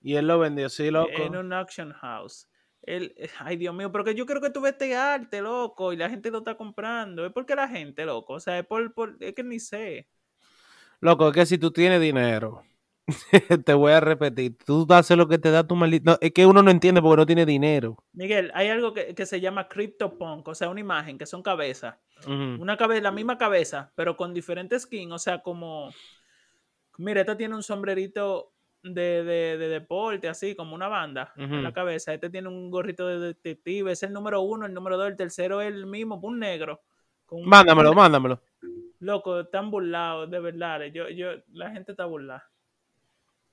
Y 0.02 0.16
él 0.16 0.28
lo 0.28 0.40
vendió, 0.40 0.70
sí, 0.70 0.92
loco. 0.92 1.12
En 1.18 1.36
un 1.36 1.54
auction 1.54 1.92
house. 1.94 2.48
Eh, 2.84 3.30
ay, 3.40 3.58
Dios 3.58 3.76
mío, 3.76 3.92
porque 3.92 4.16
yo 4.16 4.26
creo 4.26 4.40
que 4.42 4.50
tú 4.50 4.62
ves 4.62 4.74
este 4.74 4.96
arte, 4.96 5.42
loco, 5.42 5.92
y 5.92 5.98
la 5.98 6.10
gente 6.10 6.32
lo 6.32 6.40
está 6.40 6.56
comprando. 6.56 7.26
Es 7.26 7.34
porque 7.34 7.56
la 7.56 7.68
gente, 7.68 8.06
loco. 8.06 8.34
O 8.34 8.40
sea, 8.40 8.60
es 8.60 8.66
por, 8.66 8.94
por- 8.94 9.18
es 9.20 9.34
que 9.34 9.44
ni 9.44 9.60
sé. 9.60 10.08
Loco, 11.02 11.28
es 11.28 11.34
que 11.34 11.46
si 11.46 11.58
tú 11.58 11.72
tienes 11.72 12.00
dinero, 12.02 12.64
te 13.66 13.74
voy 13.74 13.92
a 13.94 14.00
repetir, 14.02 14.58
tú 14.66 14.86
haces 14.90 15.18
lo 15.18 15.28
que 15.28 15.38
te 15.38 15.50
da 15.52 15.66
tu 15.66 15.76
maldito... 15.76 16.12
No, 16.12 16.18
es 16.20 16.32
que 16.34 16.46
uno 16.46 16.62
no 16.62 16.72
entiende 16.72 17.02
porque 17.02 17.18
no 17.18 17.26
tiene 17.26 17.46
dinero. 17.46 17.98
Miguel, 18.14 18.52
hay 18.54 18.68
algo 18.70 18.94
que, 18.94 19.16
que 19.16 19.26
se 19.26 19.40
llama 19.40 19.68
CryptoPunk, 19.70 20.48
o 20.48 20.56
sea, 20.56 20.70
una 20.70 20.82
imagen 20.82 21.18
que 21.18 21.26
son 21.26 21.42
cabezas. 21.42 21.96
Una 22.28 22.78
cabeza, 22.78 23.02
la 23.04 23.12
misma 23.12 23.38
cabeza, 23.38 23.92
pero 23.96 24.18
con 24.18 24.34
diferentes 24.34 24.82
skins, 24.84 25.14
o 25.14 25.20
sea, 25.20 25.42
como. 25.44 25.92
Mira, 26.98 27.22
esta 27.22 27.38
tiene 27.38 27.54
un 27.54 27.62
sombrerito 27.62 28.54
de, 28.82 29.24
de, 29.24 29.58
de 29.60 29.68
deporte, 29.70 30.28
así, 30.28 30.56
como 30.56 30.74
una 30.74 30.88
banda 30.88 31.32
en 31.38 31.62
la 31.64 31.72
cabeza. 31.74 32.14
Este 32.16 32.32
tiene 32.32 32.48
un 32.48 32.72
gorrito 32.72 33.08
de 33.08 33.20
detective, 33.20 33.92
es 33.92 34.02
el 34.02 34.14
número 34.14 34.42
uno, 34.42 34.66
el 34.66 34.74
número 34.74 34.98
dos, 34.98 35.08
el 35.08 35.16
tercero 35.16 35.62
es 35.62 35.68
el 35.72 35.86
mismo, 35.86 36.20
un 36.24 36.40
negro. 36.40 36.82
con 37.28 37.46
Mándamelo, 37.46 37.92
un- 37.92 37.96
mándamelo. 37.98 38.42
Loco, 39.00 39.42
están 39.42 39.70
burlados, 39.70 40.30
de 40.32 40.40
verdad. 40.40 40.82
Yo, 40.92 41.08
yo, 41.10 41.34
la 41.54 41.70
gente 41.70 41.92
está 41.92 42.06
burlada. 42.06 42.50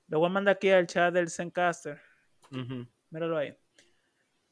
Lo 0.07 0.19
voy 0.19 0.27
a 0.27 0.33
mandar 0.33 0.55
aquí 0.55 0.69
al 0.69 0.87
chat 0.87 1.13
del 1.13 1.29
Zencaster. 1.29 1.99
Ujú. 2.51 2.87
Míralo 3.09 3.37
ahí. 3.37 3.55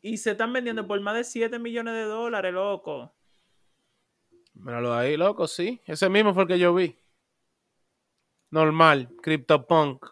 Y 0.01 0.17
se 0.17 0.31
están 0.31 0.51
vendiendo 0.51 0.85
por 0.87 0.99
más 0.99 1.15
de 1.15 1.23
7 1.23 1.59
millones 1.59 1.93
de 1.93 2.03
dólares, 2.03 2.53
loco. 2.53 3.13
Míralo 4.53 4.93
ahí, 4.93 5.15
loco, 5.17 5.47
sí. 5.47 5.81
Ese 5.85 6.09
mismo 6.09 6.33
fue 6.33 6.43
el 6.43 6.49
que 6.49 6.59
yo 6.59 6.73
vi. 6.73 6.97
Normal, 8.51 9.09
CryptoPunk. 9.21 10.05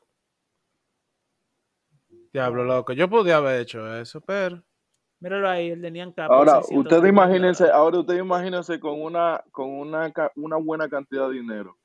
Diablo, 2.34 2.64
loco. 2.64 2.94
Yo 2.94 3.10
podía 3.10 3.38
haber 3.38 3.62
hecho 3.62 3.96
eso, 3.98 4.22
pero... 4.22 4.64
Míralo 5.20 5.50
ahí, 5.50 5.70
el 5.70 5.82
de 5.82 5.92
Nian 5.92 6.14
Cap. 6.14 6.28
por 6.28 6.38
Ahora, 6.38 6.54
600 6.64 6.86
ustedes 6.86 7.10
imagínense, 7.10 7.70
ahora 7.70 8.00
ustedes 8.00 8.22
imagínense 8.22 8.80
con 8.80 9.00
una, 9.02 9.44
con 9.52 9.70
una, 9.70 10.12
una 10.36 10.56
buena 10.56 10.90
cantidad 10.90 11.28
de 11.28 11.36
dinero. 11.36 11.78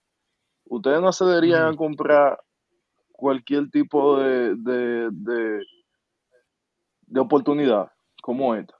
Ustedes 0.65 1.01
no 1.03 1.13
se 1.13 1.25
deberían 1.27 1.75
a 1.75 1.77
comprar 1.77 2.41
cualquier 3.17 3.71
tipo 3.71 4.19
de, 4.21 4.55
de, 4.57 5.09
de, 5.11 5.65
de 7.07 7.21
oportunidad 7.21 7.91
como 8.23 8.55
esta. 8.55 8.75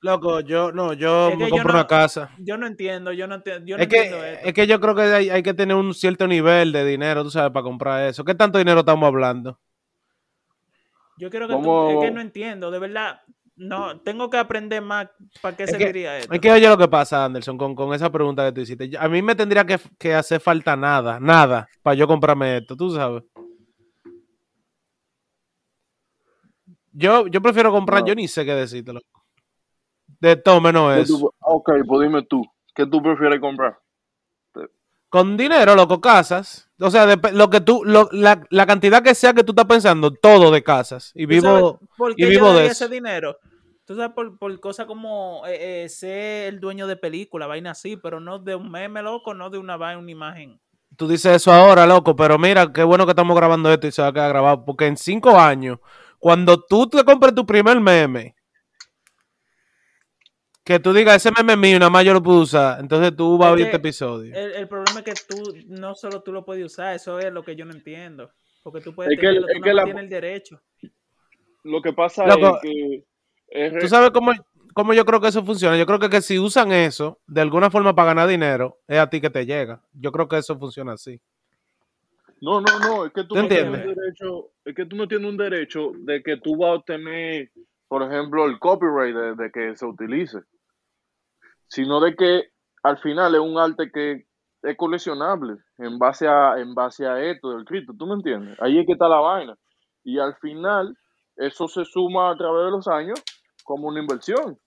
Loco, 0.00 0.40
yo 0.40 0.70
no, 0.70 0.92
yo 0.92 1.30
Es 1.30 1.36
me 1.38 1.44
yo 1.46 1.50
compro 1.50 1.72
no- 1.72 1.78
una 1.80 1.86
casa. 1.88 2.30
Yo 2.38 2.56
no 2.56 2.66
entiendo, 2.68 3.12
yo 3.12 3.26
no, 3.26 3.36
enti- 3.42 3.64
yo 3.64 3.76
no 3.76 3.82
Es 3.82 3.88
que, 3.88 3.96
entiendo 3.96 4.24
esto. 4.24 4.46
es 4.48 4.54
que 4.54 4.66
yo 4.68 4.80
creo 4.80 4.94
que 4.94 5.02
hay, 5.02 5.30
hay 5.30 5.42
que 5.42 5.54
tener 5.54 5.76
un 5.76 5.92
cierto 5.92 6.26
nivel 6.28 6.70
de 6.72 6.84
dinero, 6.84 7.24
tú 7.24 7.30
sabes, 7.30 7.50
para 7.52 7.64
comprar 7.64 8.06
eso. 8.08 8.24
¿Qué 8.24 8.34
tanto 8.34 8.58
dinero 8.58 8.80
estamos 8.80 9.06
hablando? 9.06 9.58
Yo 11.18 11.30
creo 11.30 11.48
que 11.48 11.54
tú- 11.54 11.62
¿Cómo- 11.62 11.90
es 11.90 11.98
que 12.08 12.10
no 12.14 12.20
entiendo, 12.20 12.70
de 12.70 12.78
verdad. 12.78 13.20
No, 13.60 14.00
tengo 14.02 14.30
que 14.30 14.36
aprender 14.38 14.80
más 14.80 15.08
para 15.42 15.56
qué 15.56 15.64
Es 15.64 15.72
que- 15.72 15.78
serviría 15.78 16.18
esto. 16.18 16.32
Es 16.32 16.40
que 16.40 16.50
oye 16.52 16.68
lo 16.68 16.78
que 16.78 16.86
pasa, 16.88 17.24
Anderson, 17.24 17.58
con, 17.58 17.74
con 17.74 17.92
esa 17.92 18.10
pregunta 18.10 18.44
que 18.46 18.52
tú 18.52 18.60
hiciste. 18.60 18.88
Yo- 18.88 19.00
A 19.00 19.08
mí 19.08 19.20
me 19.20 19.34
tendría 19.34 19.64
que, 19.66 19.78
que 19.98 20.14
hacer 20.14 20.40
falta 20.40 20.76
nada, 20.76 21.18
nada, 21.18 21.66
para 21.82 21.94
yo 21.94 22.06
comprarme 22.06 22.58
esto, 22.58 22.76
tú 22.76 22.90
sabes. 22.94 23.24
Yo, 26.92 27.26
yo 27.28 27.40
prefiero 27.42 27.70
comprar, 27.70 28.00
No. 28.00 28.06
yo 28.08 28.14
ni 28.14 28.28
sé 28.28 28.44
qué 28.44 28.54
decirte, 28.54 28.92
loco. 28.92 29.06
De 30.20 30.36
todo 30.36 30.60
menos 30.60 30.94
¿Qué 30.94 31.00
eso. 31.02 31.34
ok, 31.40 31.70
pues 31.86 32.08
dime 32.08 32.22
tú, 32.22 32.44
¿qué 32.74 32.86
tú 32.86 33.02
prefieres 33.02 33.40
comprar? 33.40 33.78
Con 35.10 35.36
dinero, 35.36 35.74
loco, 35.74 36.00
casas. 36.00 36.68
O 36.80 36.90
sea, 36.90 37.06
lo 37.32 37.50
que 37.50 37.60
tú, 37.60 37.82
lo- 37.84 38.08
la, 38.12 38.42
la 38.50 38.66
cantidad 38.66 39.02
que 39.02 39.14
sea 39.14 39.32
que 39.34 39.42
tú 39.42 39.52
estás 39.52 39.64
pensando, 39.66 40.12
todo 40.12 40.50
de 40.50 40.62
casas. 40.62 41.12
Y 41.14 41.26
¿Tú 41.26 41.36
sabes 41.38 41.64
vivo, 41.66 41.80
por 41.96 42.14
y 42.16 42.24
qué 42.24 42.26
vivo 42.26 42.52
yo 42.52 42.54
de 42.54 42.66
eso. 42.66 42.72
ese 42.72 42.88
dinero? 42.88 43.38
Tú 43.84 43.96
sabes, 43.96 44.12
por, 44.14 44.38
por 44.38 44.60
cosas 44.60 44.86
como 44.86 45.42
eh, 45.46 45.84
eh, 45.84 45.88
ser 45.88 46.52
el 46.54 46.60
dueño 46.60 46.86
de 46.86 46.96
película, 46.96 47.46
vaina 47.46 47.70
así, 47.70 47.96
pero 47.96 48.20
no 48.20 48.38
de 48.38 48.54
un 48.54 48.70
meme 48.70 49.02
loco, 49.02 49.32
no 49.34 49.48
de 49.50 49.58
una 49.58 49.76
vaina, 49.76 49.98
una 49.98 50.10
imagen. 50.10 50.60
Tú 50.96 51.06
dices 51.06 51.36
eso 51.36 51.52
ahora, 51.52 51.86
loco, 51.86 52.16
pero 52.16 52.38
mira, 52.38 52.72
qué 52.72 52.82
bueno 52.82 53.04
que 53.06 53.12
estamos 53.12 53.36
grabando 53.36 53.70
esto 53.72 53.86
y 53.86 53.92
se 53.92 54.02
va 54.02 54.08
a 54.08 54.12
quedar 54.12 54.30
grabado. 54.30 54.64
Porque 54.64 54.86
en 54.86 54.96
cinco 54.96 55.38
años, 55.38 55.78
cuando 56.18 56.60
tú 56.64 56.88
te 56.88 57.04
compres 57.04 57.34
tu 57.34 57.46
primer 57.46 57.80
meme, 57.80 58.34
que 60.68 60.78
tú 60.78 60.92
digas, 60.92 61.16
ese 61.16 61.32
meme 61.34 61.54
es 61.54 61.58
mío, 61.58 61.78
nada 61.78 61.88
más 61.90 62.04
yo 62.04 62.12
lo 62.12 62.22
puedo 62.22 62.40
usar, 62.40 62.78
entonces 62.78 63.16
tú 63.16 63.38
vas 63.38 63.48
a 63.48 63.54
ver 63.54 63.62
este 63.62 63.76
episodio. 63.78 64.34
El, 64.36 64.52
el 64.52 64.68
problema 64.68 65.00
es 65.00 65.04
que 65.04 65.14
tú, 65.26 65.42
no 65.68 65.94
solo 65.94 66.20
tú 66.20 66.30
lo 66.30 66.44
puedes 66.44 66.62
usar, 66.66 66.94
eso 66.94 67.18
es 67.18 67.32
lo 67.32 67.42
que 67.42 67.56
yo 67.56 67.64
no 67.64 67.72
entiendo. 67.72 68.30
Porque 68.62 68.82
tú 68.82 68.94
puedes 68.94 69.12
Es 69.12 69.18
que- 69.18 69.26
tenerlo, 69.28 69.46
tú 69.46 69.52
es 69.54 69.58
no 69.60 69.64
que 69.64 69.72
la- 69.74 69.84
tienes 69.84 70.02
el 70.04 70.08
derecho. 70.10 70.60
Lo 71.64 71.80
que 71.80 71.92
pasa 71.94 72.26
Loco, 72.26 72.56
es 72.56 72.60
que... 72.62 73.04
es 73.48 73.78
¿Tú 73.78 73.88
sabes 73.88 74.10
cómo, 74.10 74.32
cómo 74.74 74.92
yo 74.92 75.04
creo 75.06 75.20
que 75.22 75.28
eso 75.28 75.42
funciona? 75.42 75.76
Yo 75.78 75.86
creo 75.86 75.98
que, 75.98 76.10
que 76.10 76.20
si 76.20 76.38
usan 76.38 76.70
eso 76.70 77.18
de 77.26 77.40
alguna 77.40 77.70
forma 77.70 77.94
para 77.94 78.08
ganar 78.08 78.28
dinero, 78.28 78.76
es 78.86 78.98
a 78.98 79.08
ti 79.08 79.22
que 79.22 79.30
te 79.30 79.46
llega. 79.46 79.80
Yo 79.94 80.12
creo 80.12 80.28
que 80.28 80.36
eso 80.36 80.58
funciona 80.58 80.92
así. 80.92 81.18
No, 82.42 82.60
no, 82.60 82.78
no, 82.78 83.06
es 83.06 83.12
que 83.12 83.22
tú 83.22 83.28
¿Tú 83.34 83.42
no 83.42 83.48
tienes 83.48 83.66
un 83.86 83.94
derecho, 83.94 84.50
es 84.66 84.74
que 84.74 84.84
tú 84.86 84.96
no 84.96 85.08
tienes 85.08 85.28
un 85.30 85.36
derecho 85.38 85.92
de 85.96 86.22
que 86.22 86.36
tú 86.36 86.56
vas 86.56 86.70
a 86.70 86.74
obtener, 86.74 87.50
por 87.88 88.02
ejemplo, 88.02 88.44
el 88.46 88.58
copyright 88.58 89.14
de, 89.16 89.34
de 89.34 89.50
que 89.50 89.76
se 89.76 89.84
utilice, 89.86 90.38
sino 91.68 92.00
de 92.00 92.14
que 92.14 92.50
al 92.82 92.98
final 92.98 93.34
es 93.34 93.40
un 93.40 93.58
arte 93.58 93.90
que 93.92 94.26
es 94.62 94.76
coleccionable 94.76 95.56
en 95.78 95.98
base 95.98 96.26
a, 96.26 96.58
en 96.58 96.74
base 96.74 97.06
a 97.06 97.22
esto 97.22 97.50
del 97.50 97.64
cripto, 97.64 97.92
¿tú 97.96 98.06
me 98.06 98.14
entiendes? 98.14 98.58
Ahí 98.60 98.78
es 98.78 98.86
que 98.86 98.92
está 98.92 99.08
la 99.08 99.20
vaina. 99.20 99.56
Y 100.02 100.18
al 100.18 100.34
final, 100.36 100.96
eso 101.36 101.68
se 101.68 101.84
suma 101.84 102.30
a 102.30 102.36
través 102.36 102.64
de 102.64 102.70
los 102.70 102.88
años 102.88 103.22
como 103.64 103.88
una 103.88 104.00
inversión. 104.00 104.58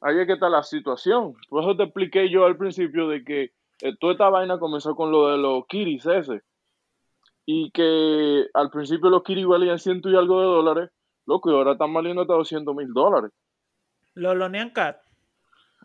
Ahí 0.00 0.18
es 0.18 0.26
que 0.26 0.34
está 0.34 0.48
la 0.48 0.62
situación. 0.62 1.34
Por 1.48 1.62
eso 1.62 1.76
te 1.76 1.84
expliqué 1.84 2.30
yo 2.30 2.44
al 2.44 2.56
principio 2.56 3.08
de 3.08 3.24
que 3.24 3.50
eh, 3.82 3.96
toda 4.00 4.12
esta 4.12 4.28
vaina 4.28 4.58
comenzó 4.58 4.94
con 4.94 5.10
lo 5.10 5.28
de 5.28 5.38
los 5.38 5.66
kiris 5.68 6.06
ese 6.06 6.42
y 7.50 7.70
que 7.70 8.46
al 8.52 8.68
principio 8.68 9.08
los 9.08 9.22
Kiris 9.22 9.46
valían 9.46 9.78
ciento 9.78 10.10
y 10.10 10.16
algo 10.16 10.38
de 10.38 10.46
dólares, 10.46 10.90
loco, 11.24 11.50
y 11.50 11.54
ahora 11.54 11.72
están 11.72 11.94
valiendo 11.94 12.20
hasta 12.20 12.34
200 12.34 12.76
mil 12.76 12.92
dólares. 12.92 13.30
Los 14.12 14.36
Nyan 14.50 14.68
Cat. 14.68 14.98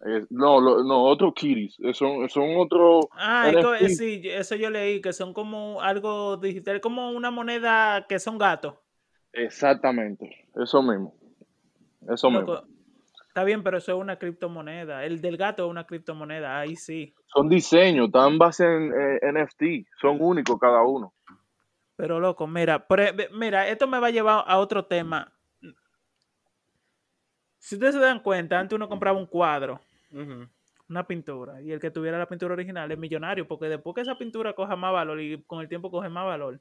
Eh, 0.05 0.25
no, 0.29 0.59
lo- 0.59 0.83
no, 0.83 1.03
otros 1.03 1.33
Kiris, 1.33 1.77
son, 1.93 2.27
son 2.29 2.57
otros 2.57 3.05
Ah, 3.11 3.49
sí, 3.87 4.21
eso 4.25 4.55
yo 4.55 4.69
leí, 4.69 5.01
que 5.01 5.13
son 5.13 5.33
como 5.33 5.81
algo 5.81 6.35
digital, 6.37 6.81
como 6.81 7.11
una 7.11 7.31
moneda 7.31 8.05
que 8.07 8.19
son 8.19 8.37
gatos. 8.37 8.75
Exactamente, 9.31 10.47
eso 10.55 10.81
mismo. 10.81 11.15
Eso 12.09 12.29
mismo. 12.29 12.61
Está 13.27 13.43
bien, 13.43 13.63
pero 13.63 13.77
eso 13.77 13.93
es 13.93 13.97
una 13.97 14.19
criptomoneda. 14.19 15.05
El 15.05 15.21
del 15.21 15.37
gato 15.37 15.65
es 15.65 15.71
una 15.71 15.85
criptomoneda, 15.87 16.59
ahí 16.59 16.75
sí. 16.75 17.15
Son 17.27 17.49
diseños, 17.49 18.07
están 18.07 18.37
basados 18.37 18.73
en 18.75 18.91
eh, 18.93 19.19
NFT, 19.23 19.87
son 19.99 20.17
únicos 20.19 20.59
cada 20.59 20.83
uno. 20.83 21.13
Pero 21.95 22.19
loco, 22.19 22.45
mira, 22.45 22.85
por 22.87 22.99
e- 22.99 23.29
mira, 23.31 23.67
esto 23.69 23.87
me 23.87 23.99
va 23.99 24.07
a 24.07 24.11
llevar 24.11 24.43
a 24.45 24.59
otro 24.59 24.85
tema. 24.85 25.31
Si 27.57 27.75
ustedes 27.75 27.95
se 27.95 28.01
dan 28.01 28.19
cuenta, 28.19 28.59
antes 28.59 28.75
uno 28.75 28.89
compraba 28.89 29.17
un 29.17 29.25
cuadro, 29.25 29.79
Una 30.89 31.07
pintura, 31.07 31.61
y 31.61 31.71
el 31.71 31.79
que 31.79 31.91
tuviera 31.91 32.17
la 32.19 32.27
pintura 32.27 32.53
original 32.53 32.91
es 32.91 32.97
millonario, 32.99 33.47
porque 33.47 33.65
después 33.67 33.95
que 33.95 34.01
esa 34.01 34.17
pintura 34.17 34.53
coja 34.53 34.75
más 34.75 34.91
valor 34.93 35.19
y 35.21 35.41
con 35.43 35.61
el 35.61 35.69
tiempo 35.69 35.89
coge 35.89 36.09
más 36.09 36.25
valor. 36.25 36.59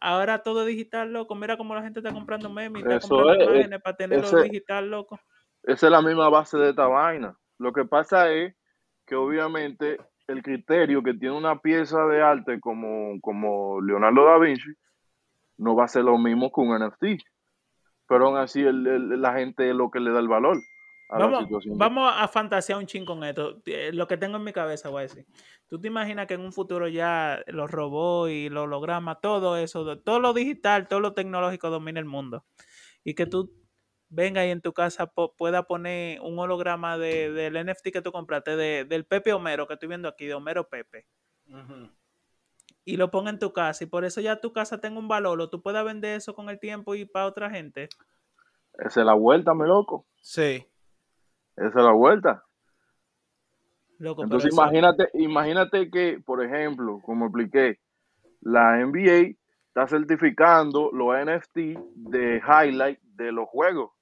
Ahora 0.00 0.42
todo 0.42 0.60
es 0.60 0.66
digital, 0.66 1.12
loco. 1.12 1.34
Mira 1.34 1.56
cómo 1.56 1.74
la 1.74 1.82
gente 1.82 2.00
está 2.00 2.12
comprando 2.12 2.50
memes, 2.50 2.82
está 2.82 2.96
Eso 2.98 3.08
comprando 3.08 3.44
es, 3.44 3.50
imágenes 3.50 3.82
para 3.82 3.96
tenerlo 3.96 4.26
ese- 4.26 4.42
digital, 4.42 4.90
loco. 4.90 5.18
Esa 5.62 5.86
es 5.86 5.90
la 5.90 6.02
misma 6.02 6.28
base 6.28 6.58
de 6.58 6.70
esta 6.70 6.86
vaina. 6.86 7.34
Lo 7.58 7.72
que 7.72 7.84
pasa 7.86 8.30
es 8.30 8.54
que 9.06 9.16
obviamente 9.16 9.96
el 10.28 10.42
criterio 10.42 11.02
que 11.02 11.14
tiene 11.14 11.34
una 11.36 11.58
pieza 11.58 12.04
de 12.06 12.20
arte 12.22 12.60
como, 12.60 13.18
como 13.20 13.80
Leonardo 13.80 14.24
da 14.26 14.38
Vinci 14.38 14.70
no 15.56 15.74
va 15.74 15.84
a 15.84 15.88
ser 15.88 16.04
lo 16.04 16.18
mismo 16.18 16.52
que 16.52 16.60
un 16.60 16.76
NFT. 16.78 17.18
Pero 18.06 18.26
aún 18.26 18.36
así 18.36 18.60
el- 18.60 18.86
el- 18.86 19.20
la 19.22 19.32
gente 19.32 19.68
es 19.70 19.74
lo 19.74 19.90
que 19.90 20.00
le 20.00 20.12
da 20.12 20.20
el 20.20 20.28
valor 20.28 20.58
a 21.08 21.18
la 21.18 21.26
Vamos, 21.26 21.42
situación. 21.44 21.78
vamos 21.78 22.12
a 22.16 22.26
fantasear 22.28 22.78
un 22.78 22.86
chin 22.86 23.04
con 23.04 23.22
esto. 23.24 23.62
Eh, 23.66 23.90
Lo 23.92 24.06
que 24.08 24.16
tengo 24.16 24.36
en 24.36 24.44
mi 24.44 24.52
cabeza, 24.52 24.88
voy 24.88 25.00
a 25.00 25.02
decir. 25.02 25.26
¿Tú 25.68 25.80
te 25.80 25.88
imaginas 25.88 26.26
que 26.26 26.34
en 26.34 26.40
un 26.40 26.52
futuro 26.52 26.88
ya 26.88 27.42
los 27.46 27.70
robots 27.70 28.30
y 28.32 28.48
los 28.48 28.64
hologramas, 28.64 29.20
todo 29.20 29.56
eso, 29.56 29.98
todo 29.98 30.20
lo 30.20 30.32
digital, 30.32 30.88
todo 30.88 31.00
lo 31.00 31.12
tecnológico 31.14 31.70
domine 31.70 32.00
el 32.00 32.06
mundo? 32.06 32.44
Y 33.04 33.14
que 33.14 33.26
tú 33.26 33.52
vengas 34.08 34.46
y 34.46 34.50
en 34.50 34.60
tu 34.60 34.72
casa 34.72 35.06
po- 35.06 35.34
puedas 35.36 35.64
poner 35.66 36.20
un 36.20 36.38
holograma 36.38 36.96
de, 36.98 37.30
del 37.32 37.56
NFT 37.56 37.90
que 37.92 38.02
tú 38.02 38.12
compraste, 38.12 38.56
de- 38.56 38.84
del 38.84 39.04
Pepe 39.04 39.32
Homero 39.32 39.66
que 39.66 39.74
estoy 39.74 39.88
viendo 39.88 40.08
aquí, 40.08 40.26
de 40.26 40.34
Homero 40.34 40.68
Pepe. 40.68 41.06
Y 42.84 42.96
lo 42.96 43.10
ponga 43.10 43.30
en 43.30 43.38
tu 43.40 43.52
casa. 43.52 43.82
Y 43.84 43.88
por 43.88 44.04
eso 44.04 44.20
ya 44.20 44.40
tu 44.40 44.52
casa 44.52 44.80
tenga 44.80 44.98
un 44.98 45.08
valor. 45.08 45.40
O 45.40 45.50
tú 45.50 45.60
puedas 45.62 45.84
vender 45.84 46.16
eso 46.16 46.34
con 46.34 46.48
el 46.50 46.58
tiempo 46.60 46.94
y 46.94 47.04
para 47.04 47.26
otra 47.26 47.50
gente. 47.50 47.88
Esa 48.78 49.00
es 49.00 49.06
la 49.06 49.14
vuelta, 49.14 49.54
mi 49.54 49.66
loco. 49.66 50.06
Sí. 50.20 50.64
Esa 51.56 51.68
es 51.68 51.74
la 51.84 51.92
vuelta. 51.92 52.42
Loco, 53.98 54.22
Entonces 54.24 54.52
eso- 54.52 54.62
imagínate, 54.62 55.08
imagínate 55.14 55.90
que, 55.90 56.20
por 56.24 56.44
ejemplo, 56.44 57.00
como 57.02 57.26
expliqué, 57.26 57.80
la 58.40 58.78
NBA 58.80 59.36
está 59.68 59.88
certificando 59.88 60.90
los 60.92 61.14
NFT 61.16 61.78
de 61.94 62.40
highlight 62.46 63.00
de 63.02 63.32
los 63.32 63.48
juegos. 63.48 63.92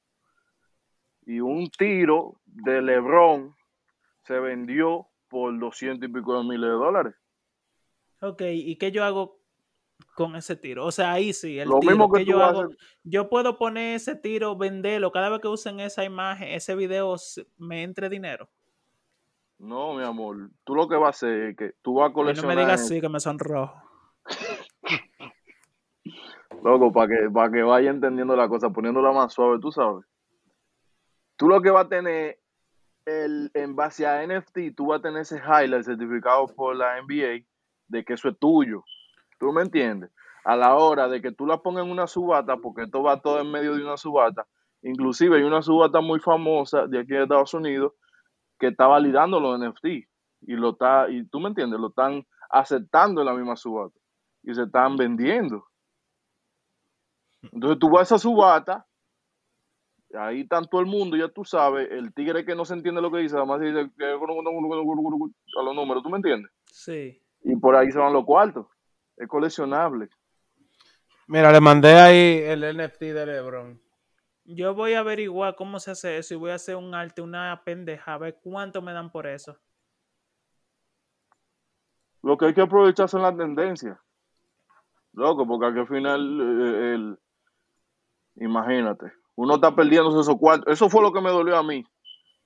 Y 1.26 1.40
un 1.40 1.68
tiro 1.70 2.40
de 2.44 2.82
LeBron 2.82 3.54
se 4.24 4.38
vendió 4.40 5.06
por 5.28 5.56
200 5.58 6.08
y 6.08 6.12
pico 6.12 6.36
de 6.38 6.44
miles 6.44 6.68
de 6.68 6.76
dólares. 6.76 7.14
Ok, 8.20 8.42
¿y 8.46 8.76
qué 8.76 8.90
yo 8.90 9.04
hago 9.04 9.38
con 10.14 10.36
ese 10.36 10.56
tiro? 10.56 10.84
O 10.86 10.92
sea, 10.92 11.12
ahí 11.12 11.32
sí, 11.32 11.58
el 11.58 11.68
Lo 11.68 11.80
tiro, 11.80 11.92
mismo 11.92 12.12
que 12.12 12.20
¿qué 12.20 12.24
tú 12.26 12.30
yo 12.32 12.44
hago? 12.44 12.68
Yo 13.02 13.28
puedo 13.28 13.58
poner 13.58 13.96
ese 13.96 14.14
tiro, 14.16 14.56
venderlo, 14.56 15.10
cada 15.12 15.28
vez 15.28 15.40
que 15.40 15.48
usen 15.48 15.80
esa 15.80 16.04
imagen, 16.04 16.48
ese 16.48 16.74
video, 16.74 17.16
me 17.58 17.82
entre 17.82 18.08
dinero. 18.08 18.48
No, 19.58 19.94
mi 19.94 20.02
amor. 20.04 20.50
Tú 20.64 20.74
lo 20.74 20.88
que 20.88 20.96
vas 20.96 21.06
a 21.22 21.26
hacer 21.26 21.42
es 21.50 21.56
que 21.56 21.72
tú 21.82 21.94
vas 21.94 22.06
a 22.06 22.10
Y 22.10 22.12
no 22.12 22.16
me 22.16 22.24
coleccionar. 22.24 22.58
digas 22.58 22.82
así, 22.82 23.00
que 23.00 23.08
me 23.08 23.20
sonrojo. 23.20 23.74
Loco, 26.62 26.92
para 26.92 27.08
que, 27.08 27.30
para 27.30 27.50
que 27.52 27.62
vaya 27.62 27.90
entendiendo 27.90 28.34
la 28.36 28.48
cosa, 28.48 28.70
poniéndola 28.70 29.12
más 29.12 29.32
suave, 29.34 29.58
tú 29.60 29.70
sabes. 29.70 30.04
Tú 31.36 31.48
lo 31.48 31.60
que 31.60 31.70
vas 31.70 31.86
a 31.86 31.88
tener, 31.88 32.38
el, 33.04 33.50
en 33.54 33.76
base 33.76 34.06
a 34.06 34.26
NFT, 34.26 34.74
tú 34.76 34.86
vas 34.86 35.00
a 35.00 35.02
tener 35.02 35.22
ese 35.22 35.36
highlight 35.38 35.84
certificado 35.84 36.46
por 36.46 36.74
la 36.76 37.00
NBA 37.02 37.44
de 37.88 38.04
que 38.04 38.14
eso 38.14 38.28
es 38.28 38.38
tuyo. 38.38 38.82
¿Tú 39.38 39.52
me 39.52 39.62
entiendes? 39.62 40.10
A 40.44 40.56
la 40.56 40.74
hora 40.74 41.08
de 41.08 41.22
que 41.22 41.32
tú 41.32 41.46
la 41.46 41.58
pongas 41.58 41.84
en 41.84 41.90
una 41.90 42.06
subata, 42.06 42.56
porque 42.58 42.82
esto 42.82 43.02
va 43.02 43.20
todo 43.20 43.40
en 43.40 43.50
medio 43.50 43.74
de 43.74 43.82
una 43.82 43.96
subata, 43.96 44.46
inclusive 44.82 45.38
hay 45.38 45.42
una 45.42 45.62
subata 45.62 46.00
muy 46.00 46.20
famosa 46.20 46.86
de 46.86 46.98
aquí 47.00 47.12
de 47.12 47.22
Estados 47.22 47.54
Unidos 47.54 47.92
que 48.58 48.68
está 48.68 48.86
validando 48.86 49.40
los 49.40 49.58
NFT 49.58 49.86
y 50.42 50.52
lo 50.54 50.70
está, 50.70 51.08
y 51.08 51.26
tú 51.28 51.40
me 51.40 51.48
entiendes, 51.48 51.80
lo 51.80 51.88
están 51.88 52.26
aceptando 52.50 53.22
en 53.22 53.26
la 53.26 53.34
misma 53.34 53.56
subata 53.56 53.98
y 54.42 54.54
se 54.54 54.64
están 54.64 54.96
vendiendo. 54.96 55.66
Entonces 57.52 57.78
tú 57.78 57.88
vas 57.90 58.00
a 58.00 58.02
esa 58.02 58.18
subata, 58.18 58.86
ahí 60.18 60.42
está 60.42 60.62
todo 60.62 60.80
el 60.80 60.86
mundo, 60.86 61.16
ya 61.16 61.28
tú 61.28 61.44
sabes, 61.44 61.90
el 61.90 62.12
tigre 62.12 62.44
que 62.44 62.54
no 62.54 62.64
se 62.64 62.74
entiende 62.74 63.00
lo 63.00 63.10
que 63.10 63.18
dice, 63.18 63.36
además 63.36 63.60
dice 63.60 63.80
a 63.80 63.82
los 65.62 65.74
números, 65.74 66.02
¿tú 66.02 66.10
me 66.10 66.18
entiendes? 66.18 66.52
Sí. 66.66 67.20
Y 67.42 67.56
por 67.56 67.74
ahí 67.74 67.90
se 67.90 67.98
van 67.98 68.12
los 68.12 68.24
cuartos. 68.24 68.66
Es 69.16 69.28
coleccionable. 69.28 70.08
Mira, 71.26 71.50
le 71.52 71.60
mandé 71.60 71.94
ahí 71.94 72.42
el 72.44 72.76
NFT 72.76 73.00
de 73.00 73.26
LeBron. 73.26 73.80
Yo 74.44 74.74
voy 74.74 74.92
a 74.92 75.00
averiguar 75.00 75.56
cómo 75.56 75.80
se 75.80 75.92
hace 75.92 76.18
eso 76.18 76.34
y 76.34 76.36
voy 76.36 76.50
a 76.50 76.56
hacer 76.56 76.76
un 76.76 76.94
arte, 76.94 77.22
una 77.22 77.62
pendeja, 77.64 78.14
a 78.14 78.18
ver 78.18 78.38
cuánto 78.42 78.82
me 78.82 78.92
dan 78.92 79.10
por 79.10 79.26
eso. 79.26 79.56
Lo 82.22 82.36
que 82.36 82.46
hay 82.46 82.54
que 82.54 82.60
aprovechar 82.60 83.08
son 83.08 83.22
las 83.22 83.36
tendencias. 83.36 83.98
Loco, 85.12 85.46
porque 85.46 85.66
aquí 85.66 85.78
al 85.78 85.88
final, 85.88 86.40
eh, 86.40 86.94
el, 86.94 87.18
imagínate, 88.36 89.12
uno 89.36 89.54
está 89.54 89.74
perdiendo 89.74 90.20
esos 90.20 90.36
cuartos. 90.36 90.72
Eso 90.72 90.90
fue 90.90 91.02
lo 91.02 91.12
que 91.12 91.20
me 91.20 91.30
dolió 91.30 91.56
a 91.56 91.62
mí. 91.62 91.84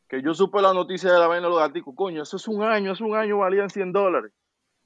Que 0.08 0.22
yo 0.22 0.34
supe 0.34 0.62
la 0.62 0.72
noticia 0.72 1.12
de 1.12 1.18
la 1.18 1.26
vaina 1.26 1.46
de 1.46 1.50
los 1.50 1.58
gaticos. 1.58 1.94
Coño, 1.96 2.22
eso 2.22 2.36
es 2.36 2.46
un 2.46 2.62
año, 2.62 2.92
es 2.92 3.00
un 3.00 3.16
año 3.16 3.38
valían 3.38 3.70
100 3.70 3.92
dólares, 3.92 4.32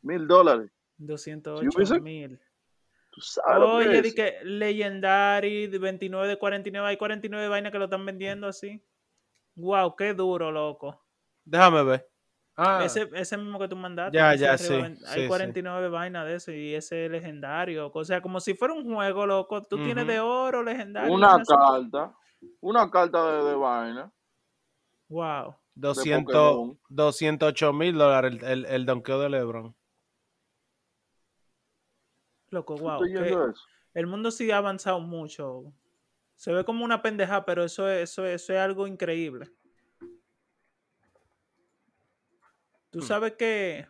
mil 0.01 0.27
dólares. 0.27 0.71
208 1.07 1.69
hubiese- 1.77 2.01
mil. 2.01 2.41
Tú 3.11 3.21
sabes 3.21 3.69
Oye, 3.69 3.97
es. 3.99 4.03
di 4.03 4.15
que 4.15 4.39
Legendary 4.43 5.67
de 5.67 5.79
29 5.79 6.29
de 6.29 6.39
49, 6.39 6.89
hay 6.89 6.97
49 6.97 7.49
vainas 7.49 7.71
que 7.71 7.79
lo 7.79 7.85
están 7.85 8.07
vendiendo 8.07 8.47
así. 8.47 8.83
Wow, 9.55 9.95
qué 9.97 10.15
duro, 10.15 10.51
loco. 10.51 11.05
Déjame 11.45 11.83
ver. 11.83 12.09
Ah, 12.57 12.83
Ese, 12.85 13.09
ese 13.15 13.37
mismo 13.37 13.59
que 13.59 13.69
tú 13.69 13.77
mandaste. 13.77 14.17
Ya, 14.17 14.35
ya, 14.35 14.57
sí, 14.59 14.73
Hay 14.75 15.23
sí. 15.23 15.27
49 15.29 15.89
vainas 15.89 16.27
de 16.27 16.35
eso 16.37 16.53
y 16.53 16.75
ese 16.75 17.07
es 17.07 17.11
legendario. 17.11 17.91
O 17.93 18.05
sea, 18.05 18.21
como 18.23 18.41
si 18.41 18.55
fuera 18.55 18.73
un 18.75 18.85
juego, 18.95 19.27
loco. 19.27 19.63
Tú 19.63 19.77
tienes 19.83 20.07
de 20.07 20.21
oro 20.21 20.63
legendario. 20.63 21.13
Una 21.13 21.35
así. 21.35 21.45
carta, 21.55 22.15
una 22.61 22.91
carta 22.91 23.31
de, 23.43 23.51
de 23.51 23.55
vaina. 23.57 24.13
Wow. 25.09 25.55
200, 25.75 26.33
Pokémon. 26.35 26.79
208 26.89 27.73
mil 27.73 27.97
dólares 27.97 28.33
el, 28.43 28.45
el, 28.45 28.65
el 28.67 28.87
donkeo 28.87 29.19
de 29.21 29.31
LeBron. 29.31 29.75
Loco, 32.53 32.77
¿Tú 32.77 32.83
wow. 32.83 33.55
el 33.95 34.07
mundo 34.07 34.31
sí 34.31 34.51
ha 34.51 34.59
avanzado 34.59 35.01
mucho. 35.01 35.73
Se 36.37 36.53
ve 36.53 36.65
como 36.65 36.85
una 36.85 37.01
pendeja, 37.01 37.45
pero 37.47 37.65
eso 37.65 37.89
es, 37.89 38.11
eso 38.11 38.27
es, 38.27 38.43
eso 38.43 38.53
es 38.53 38.59
algo 38.59 38.87
increíble. 38.87 39.51
Tú 42.91 42.99
Hmm. 42.99 43.03
sabes 43.03 43.33
que. 43.33 43.87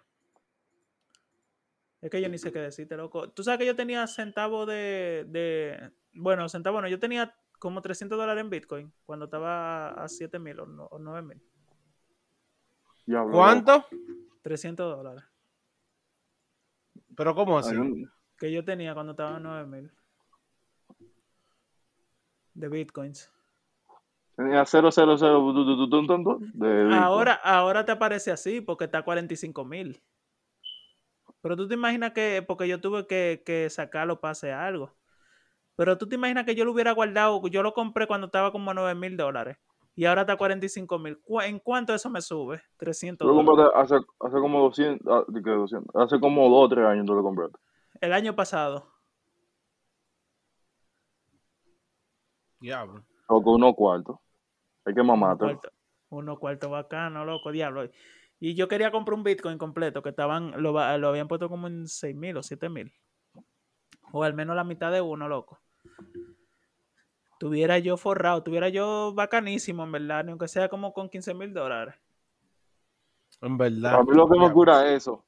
Es 2.01 2.11
que 2.11 2.21
yo 2.21 2.29
ni 2.29 2.39
sé 2.39 2.53
qué 2.53 2.61
decirte, 2.61 2.97
loco. 2.97 3.31
Tú 3.31 3.43
sabes 3.43 3.59
que 3.59 3.67
yo 3.67 3.75
tenía 3.75 4.07
centavos 4.07 4.67
de, 4.69 5.25
de. 5.29 5.91
Bueno, 6.13 6.49
centavos 6.49 6.83
no, 6.83 6.89
yo 6.89 7.01
tenía 7.01 7.35
como 7.59 7.83
300 7.83 8.17
dólares 8.17 8.43
en 8.43 8.51
Bitcoin 8.51 8.93
cuando 9.07 9.25
estaba 9.25 9.89
a 9.91 10.09
7 10.09 10.39
mil 10.39 10.61
o, 10.61 10.67
no- 10.67 10.87
o 10.87 10.99
9 11.01 11.23
mil. 11.23 11.43
¿Cuánto? 13.33 13.87
300 14.43 14.97
dólares. 14.97 15.25
Pero 17.17 17.35
¿cómo 17.35 17.59
así? 17.59 17.77
Que 18.43 18.51
yo 18.51 18.65
tenía 18.65 18.93
cuando 18.93 19.13
estaba 19.13 19.37
a 19.37 19.39
9 19.39 19.67
mil. 19.69 19.93
De 22.55 22.69
Bitcoins. 22.69 23.31
Tenía 24.35 24.65
000 24.65 24.91
de. 26.53 26.93
Ahora, 26.93 27.35
ahora 27.35 27.85
te 27.85 27.93
aparece 27.93 28.33
así 28.33 28.61
porque 28.61 28.87
está 28.87 28.99
a 28.99 29.05
45 29.05 29.65
mil. 29.65 30.03
Pero 31.41 31.57
tú 31.57 31.69
te 31.69 31.75
imaginas 31.75 32.15
que, 32.15 32.45
porque 32.45 32.67
yo 32.67 32.81
tuve 32.81 33.07
que, 33.07 33.45
que 33.47 33.71
sacarlo 33.71 34.19
para 34.19 34.33
hacer 34.33 34.55
algo. 34.55 34.91
Pero 35.77 35.97
tú 35.97 36.09
te 36.09 36.17
imaginas 36.17 36.45
que 36.45 36.57
yo 36.57 36.65
lo 36.65 36.73
hubiera 36.73 36.91
guardado, 36.91 37.47
yo 37.47 37.63
lo 37.63 37.73
compré 37.73 38.09
cuando 38.09 38.27
estaba 38.27 38.51
como 38.51 38.73
a 38.73 38.75
9 38.75 38.97
mil 38.97 39.17
dólares. 39.17 39.57
Y 39.95 40.07
ahora 40.07 40.23
está 40.23 40.33
a 40.33 40.37
45 40.37 40.99
mil. 40.99 41.17
¿En 41.45 41.61
cuánto 41.61 41.95
eso 41.95 42.11
me 42.11 42.21
sube? 42.21 42.61
300 42.79 43.25
Tú 43.25 43.33
lo 43.33 43.41
dólares. 43.41 43.71
compraste 43.71 43.95
hace, 43.95 44.05
hace 44.19 44.41
como 44.41 44.63
200, 44.63 45.07
ah, 45.07 45.25
¿de 45.29 45.43
qué 45.45 45.51
200? 45.51 45.95
Hace 45.95 46.19
como 46.19 46.49
2 46.49 46.65
o 46.65 46.69
3 46.69 46.87
años 46.87 47.07
tú 47.07 47.15
lo 47.15 47.23
compraste. 47.23 47.57
El 48.03 48.13
año 48.13 48.35
pasado. 48.35 48.93
Diablo. 52.59 53.05
O 53.29 53.41
con 53.41 53.55
unos 53.55 53.77
cuartos. 53.77 54.19
Hay 54.85 54.93
que 54.93 55.03
Uno 55.03 55.17
mamarte. 55.17 55.45
cuarto, 55.45 55.69
uno 56.11 56.37
cuarto 56.37 56.69
bacano, 56.69 57.25
loco, 57.25 57.53
diablo. 57.53 57.89
Y 58.41 58.57
yo 58.57 58.67
quería 58.67 58.91
comprar 58.91 59.15
un 59.17 59.23
Bitcoin 59.23 59.57
completo, 59.57 60.03
que 60.03 60.09
estaban, 60.09 60.61
lo, 60.61 60.77
habían 60.81 61.29
puesto 61.29 61.49
como 61.49 61.69
en 61.69 61.87
6 61.87 62.17
mil 62.17 62.37
o 62.37 62.43
7 62.43 62.69
mil. 62.69 62.93
O 64.11 64.25
al 64.25 64.35
menos 64.35 64.57
la 64.57 64.65
mitad 64.65 64.91
de 64.91 65.01
uno, 65.01 65.29
loco. 65.29 65.61
Tuviera 67.39 67.79
yo 67.79 67.97
forrado, 67.97 68.43
tuviera 68.43 68.69
yo 68.69 69.15
bacanísimo, 69.15 69.85
en 69.85 69.93
verdad, 69.93 70.25
ni 70.25 70.31
aunque 70.31 70.49
sea 70.49 70.69
como 70.69 70.93
con 70.93 71.09
15 71.09 71.35
mil 71.35 71.55
dólares. 71.55 71.95
En 73.41 73.57
verdad. 73.57 73.95
A 73.95 74.03
mí 74.03 74.11
lo 74.13 74.29
que 74.29 74.41
me 74.41 74.53
cura 74.53 74.89
es 74.89 75.03
eso. 75.03 75.25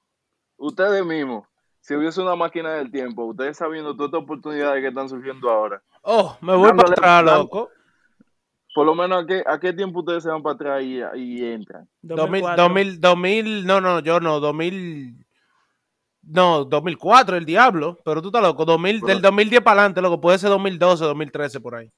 Ustedes 0.56 1.04
mismos, 1.06 1.46
si 1.84 1.94
hubiese 1.94 2.22
una 2.22 2.34
máquina 2.34 2.72
del 2.72 2.90
tiempo, 2.90 3.24
ustedes 3.26 3.58
sabiendo 3.58 3.94
todas 3.94 4.08
estas 4.08 4.22
oportunidades 4.22 4.80
que 4.80 4.88
están 4.88 5.06
surgiendo 5.06 5.50
ahora, 5.50 5.82
Oh, 6.02 6.34
me 6.40 6.54
voy 6.56 6.70
para 6.72 6.92
atrás, 6.92 7.24
loco. 7.24 7.68
Por 8.74 8.86
lo 8.86 8.94
menos, 8.94 9.22
¿a 9.22 9.26
qué, 9.26 9.42
a 9.46 9.60
qué 9.60 9.72
tiempo 9.74 9.98
ustedes 10.00 10.22
se 10.22 10.30
van 10.30 10.42
para 10.42 10.54
atrás 10.54 10.82
y, 10.82 10.96
y 11.16 11.44
entran? 11.44 11.86
2000, 12.00 12.16
2004. 12.42 12.62
2000, 12.64 13.00
2000, 13.00 13.66
no, 13.66 13.80
no, 13.82 14.00
yo 14.00 14.18
no, 14.18 14.40
2000, 14.40 15.26
no, 16.22 16.64
2004, 16.64 17.36
el 17.36 17.44
diablo, 17.44 17.98
pero 18.02 18.22
tú 18.22 18.28
estás 18.28 18.42
loco, 18.42 18.64
2000, 18.64 19.00
Pero- 19.00 19.12
del 19.12 19.20
2010 19.22 19.60
para 19.62 19.80
adelante, 19.82 20.00
loco, 20.00 20.20
puede 20.22 20.38
ser 20.38 20.48
2012, 20.50 21.04
2013 21.04 21.60
por 21.60 21.74
ahí. 21.74 21.90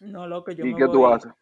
No, 0.00 0.26
loco, 0.26 0.52
yo 0.52 0.64
¿Y 0.64 0.72
me 0.72 0.78
qué 0.78 0.86
tú 0.86 1.00
voy- 1.00 1.12
haces? 1.12 1.32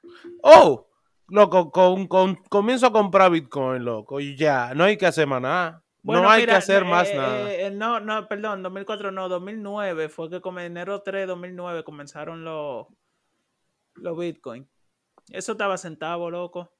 Oh, 0.42 0.87
loco, 1.29 1.71
con, 1.71 2.07
con, 2.07 2.37
comienzo 2.49 2.87
a 2.87 2.93
comprar 2.93 3.31
Bitcoin, 3.31 3.85
loco, 3.85 4.21
y 4.21 4.37
ya, 4.37 4.75
no 4.75 4.85
hay 4.85 4.97
que 4.97 5.07
hacer 5.07 5.27
más 5.27 5.43
nada. 5.43 5.83
Bueno, 6.03 6.23
no 6.23 6.31
hay 6.31 6.43
mira, 6.43 6.53
que 6.53 6.59
hacer 6.59 6.85
eh, 6.85 6.87
más 6.87 7.09
eh, 7.09 7.17
nada. 7.17 7.53
eh, 7.53 7.71
no, 7.73 7.99
no, 7.99 8.29
perdón, 8.29 8.62
2004 8.62 9.11
no, 9.11 9.29
2009 9.29 10.09
fue 10.09 10.31
que 10.31 10.41
como 10.41 10.61
enero 10.61 11.03
3 11.03 11.27
2009 11.27 11.83
comenzaron 11.83 12.45
los 12.45 12.87
los 13.97 14.17
Bitcoin. 14.17 14.69
Eso 15.31 15.53
estaba 15.53 15.77
centavo, 15.79 16.31
loco. 16.31 16.73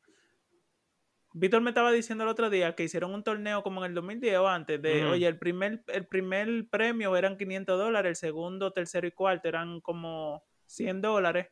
Víctor 1.39 1.61
me 1.61 1.71
estaba 1.71 1.93
diciendo 1.93 2.25
el 2.25 2.31
otro 2.31 2.49
día 2.49 2.75
que 2.75 2.85
hicieron 2.85 3.13
un 3.13 3.23
torneo 3.23 3.63
como 3.63 3.85
en 3.85 3.91
el 3.91 3.95
2010 3.95 4.39
o 4.39 4.49
antes 4.49 4.81
de, 4.81 5.05
oye, 5.05 5.27
el 5.27 5.39
primer, 5.39 5.85
el 5.89 6.07
primer 6.07 6.67
premio 6.71 7.15
eran 7.15 7.37
500 7.37 7.79
dólares, 7.79 8.11
el 8.11 8.17
segundo, 8.17 8.73
tercero 8.73 9.07
y 9.07 9.11
cuarto 9.11 9.49
eran 9.49 9.81
como 9.83 10.45
100 10.67 11.03
dólares. 11.03 11.49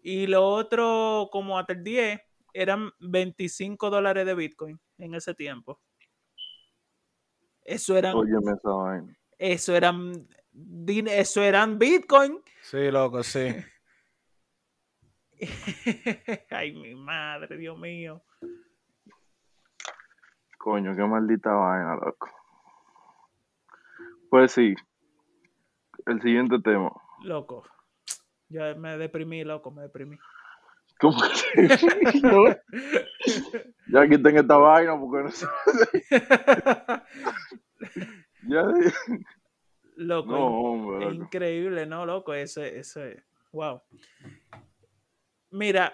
Y 0.00 0.26
lo 0.26 0.46
otro, 0.46 1.28
como 1.32 1.58
hasta 1.58 1.72
el 1.72 1.82
10, 1.84 2.20
eran 2.54 2.90
25 3.00 3.90
dólares 3.90 4.24
de 4.26 4.34
Bitcoin 4.34 4.80
en 4.98 5.14
ese 5.14 5.34
tiempo. 5.34 5.80
Eso 7.62 7.96
eran, 7.96 8.16
Óyeme 8.16 8.52
esa 8.52 8.70
vaina. 8.70 9.16
eso 9.38 9.74
eran, 9.76 10.12
din- 10.52 11.08
eso 11.08 11.42
eran 11.42 11.78
Bitcoin. 11.78 12.40
Sí, 12.62 12.90
loco, 12.90 13.22
sí. 13.22 13.48
Ay, 16.50 16.72
mi 16.74 16.94
madre, 16.94 17.56
Dios 17.56 17.78
mío. 17.78 18.22
Coño, 20.58 20.94
qué 20.96 21.02
maldita 21.04 21.52
vaina, 21.52 21.94
loco. 21.96 22.28
Pues 24.30 24.52
sí. 24.52 24.74
El 26.06 26.20
siguiente 26.22 26.58
tema. 26.62 26.90
Loco. 27.22 27.64
Ya 28.48 28.74
me 28.74 28.96
deprimí, 28.96 29.44
loco, 29.44 29.70
me 29.70 29.82
deprimí. 29.82 30.18
¿Cómo 31.00 31.20
que? 31.20 32.20
No. 32.22 32.44
Ya 33.88 34.08
quiten 34.08 34.36
esta 34.38 34.56
vaina 34.56 34.98
porque 34.98 35.24
no 35.24 35.30
sé. 35.30 35.46
Ya, 38.48 38.62
loco, 39.96 40.30
no, 40.30 40.46
hombre. 40.46 41.04
loco. 41.04 41.14
increíble, 41.14 41.86
¿no, 41.86 42.06
loco? 42.06 42.32
Ese, 42.32 42.78
ese, 42.78 43.24
wow. 43.52 43.82
Mira, 45.50 45.92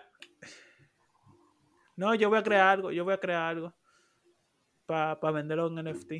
no, 1.96 2.14
yo 2.14 2.28
voy 2.28 2.38
a 2.38 2.42
crear 2.42 2.68
algo, 2.68 2.90
yo 2.90 3.04
voy 3.04 3.14
a 3.14 3.18
crear 3.18 3.42
algo 3.42 3.74
para 4.86 5.32
venderlo 5.32 5.66
en 5.66 5.84
NFT. 5.90 6.12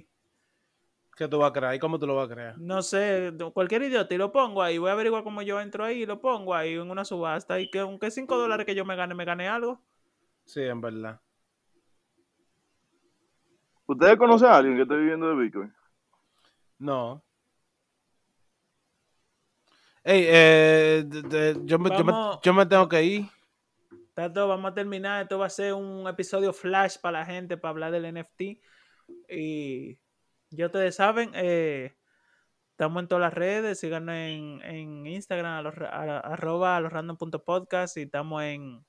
¿Qué 1.17 1.29
tú 1.29 1.39
vas 1.39 1.51
a 1.51 1.53
crear? 1.53 1.75
¿Y 1.75 1.79
cómo 1.79 1.99
tú 1.99 2.07
lo 2.07 2.17
vas 2.17 2.29
a 2.29 2.35
crear? 2.35 2.59
No 2.59 2.83
sé, 2.83 3.33
cualquier 3.53 3.83
idiota 3.83 4.13
y 4.15 4.19
lo 4.19 4.33
pongo 4.33 4.63
ahí. 4.63 4.79
Voy 4.79 4.91
a 4.91 4.95
averiguar 4.95 5.23
cómo 5.23 5.43
yo 5.43 5.61
entro 5.61 5.85
ahí 5.85 6.03
y 6.03 6.07
lo 6.07 6.21
pongo 6.21 6.55
ahí 6.55 6.75
en 6.75 6.91
una 6.91 7.05
subasta. 7.05 7.61
Y 7.61 7.71
que 7.71 7.79
aunque 7.79 8.11
5 8.11 8.37
dólares 8.37 8.67
que 8.67 8.75
yo 8.75 8.85
me 8.85 8.97
gane, 8.97 9.15
me 9.15 9.25
gane 9.25 9.49
algo. 9.49 9.81
Sí, 10.45 10.61
en 10.63 10.81
verdad. 10.81 11.21
¿Ustedes 13.87 14.17
conocen 14.17 14.49
a 14.49 14.57
alguien 14.57 14.77
que 14.77 14.83
esté 14.83 14.97
viviendo 14.97 15.29
de 15.29 15.37
Bitcoin? 15.37 15.73
No. 16.79 17.23
Ey, 20.03 20.25
eh, 20.27 21.05
de- 21.07 21.23
de- 21.23 21.61
yo, 21.65 21.79
me, 21.79 21.91
yo, 21.91 22.05
me, 22.05 22.13
Vamos. 22.13 22.41
yo 22.43 22.53
me 22.55 22.67
tengo 22.67 22.89
que 22.89 23.03
ir. 23.05 23.27
Tato, 24.15 24.49
vamos 24.49 24.71
a 24.71 24.75
terminar. 24.75 25.23
Esto 25.23 25.39
va 25.39 25.47
a 25.47 25.51
ser 25.51 25.75
un 25.75 26.07
episodio 26.09 26.53
flash 26.53 26.99
para 27.01 27.21
la 27.21 27.27
gente, 27.27 27.57
para 27.57 27.71
hablar 27.71 27.93
del 27.93 28.05
NFT. 28.05 28.61
Y 29.29 29.99
ya 30.57 30.67
ustedes 30.67 30.95
saben, 30.97 31.31
eh, 31.35 31.95
estamos 32.71 33.03
en 33.03 33.09
todas 33.09 33.23
las 33.23 33.35
redes. 33.35 33.79
Síganos 33.81 34.15
en, 34.15 34.61
en 34.63 35.07
Instagram, 35.07 35.53
a 35.59 35.63
los, 35.63 35.75
a- 35.79 36.21
arroba 36.21 36.77
a 36.77 36.81
los 36.81 36.93
random.podcast. 36.93 37.97
Y 37.97 38.03
estamos 38.03 38.43
en 38.43 38.85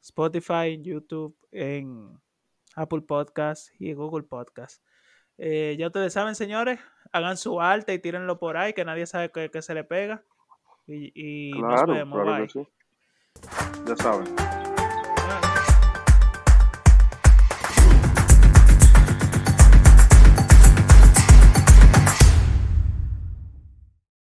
Spotify, 0.00 0.74
en 0.74 0.84
YouTube, 0.84 1.36
en 1.52 2.18
Apple 2.76 3.02
Podcast 3.02 3.70
y 3.78 3.92
Google 3.94 4.24
Podcast. 4.24 4.82
Eh, 5.38 5.76
ya 5.78 5.86
ustedes 5.88 6.12
saben, 6.12 6.34
señores, 6.34 6.78
hagan 7.12 7.36
su 7.36 7.60
arte 7.60 7.92
y 7.94 7.98
tírenlo 7.98 8.38
por 8.38 8.56
ahí, 8.56 8.72
que 8.72 8.84
nadie 8.84 9.06
sabe 9.06 9.30
que, 9.32 9.50
que 9.50 9.62
se 9.62 9.74
le 9.74 9.82
pega. 9.84 10.22
Y, 10.86 11.12
y 11.14 11.52
nos 11.52 11.72
Claro, 11.82 11.92
vemos. 11.94 12.22
claro 12.22 12.36
bye. 12.38 12.46
que 12.46 12.52
sí. 12.52 12.68
Ya 13.86 13.96
saben. 13.96 14.63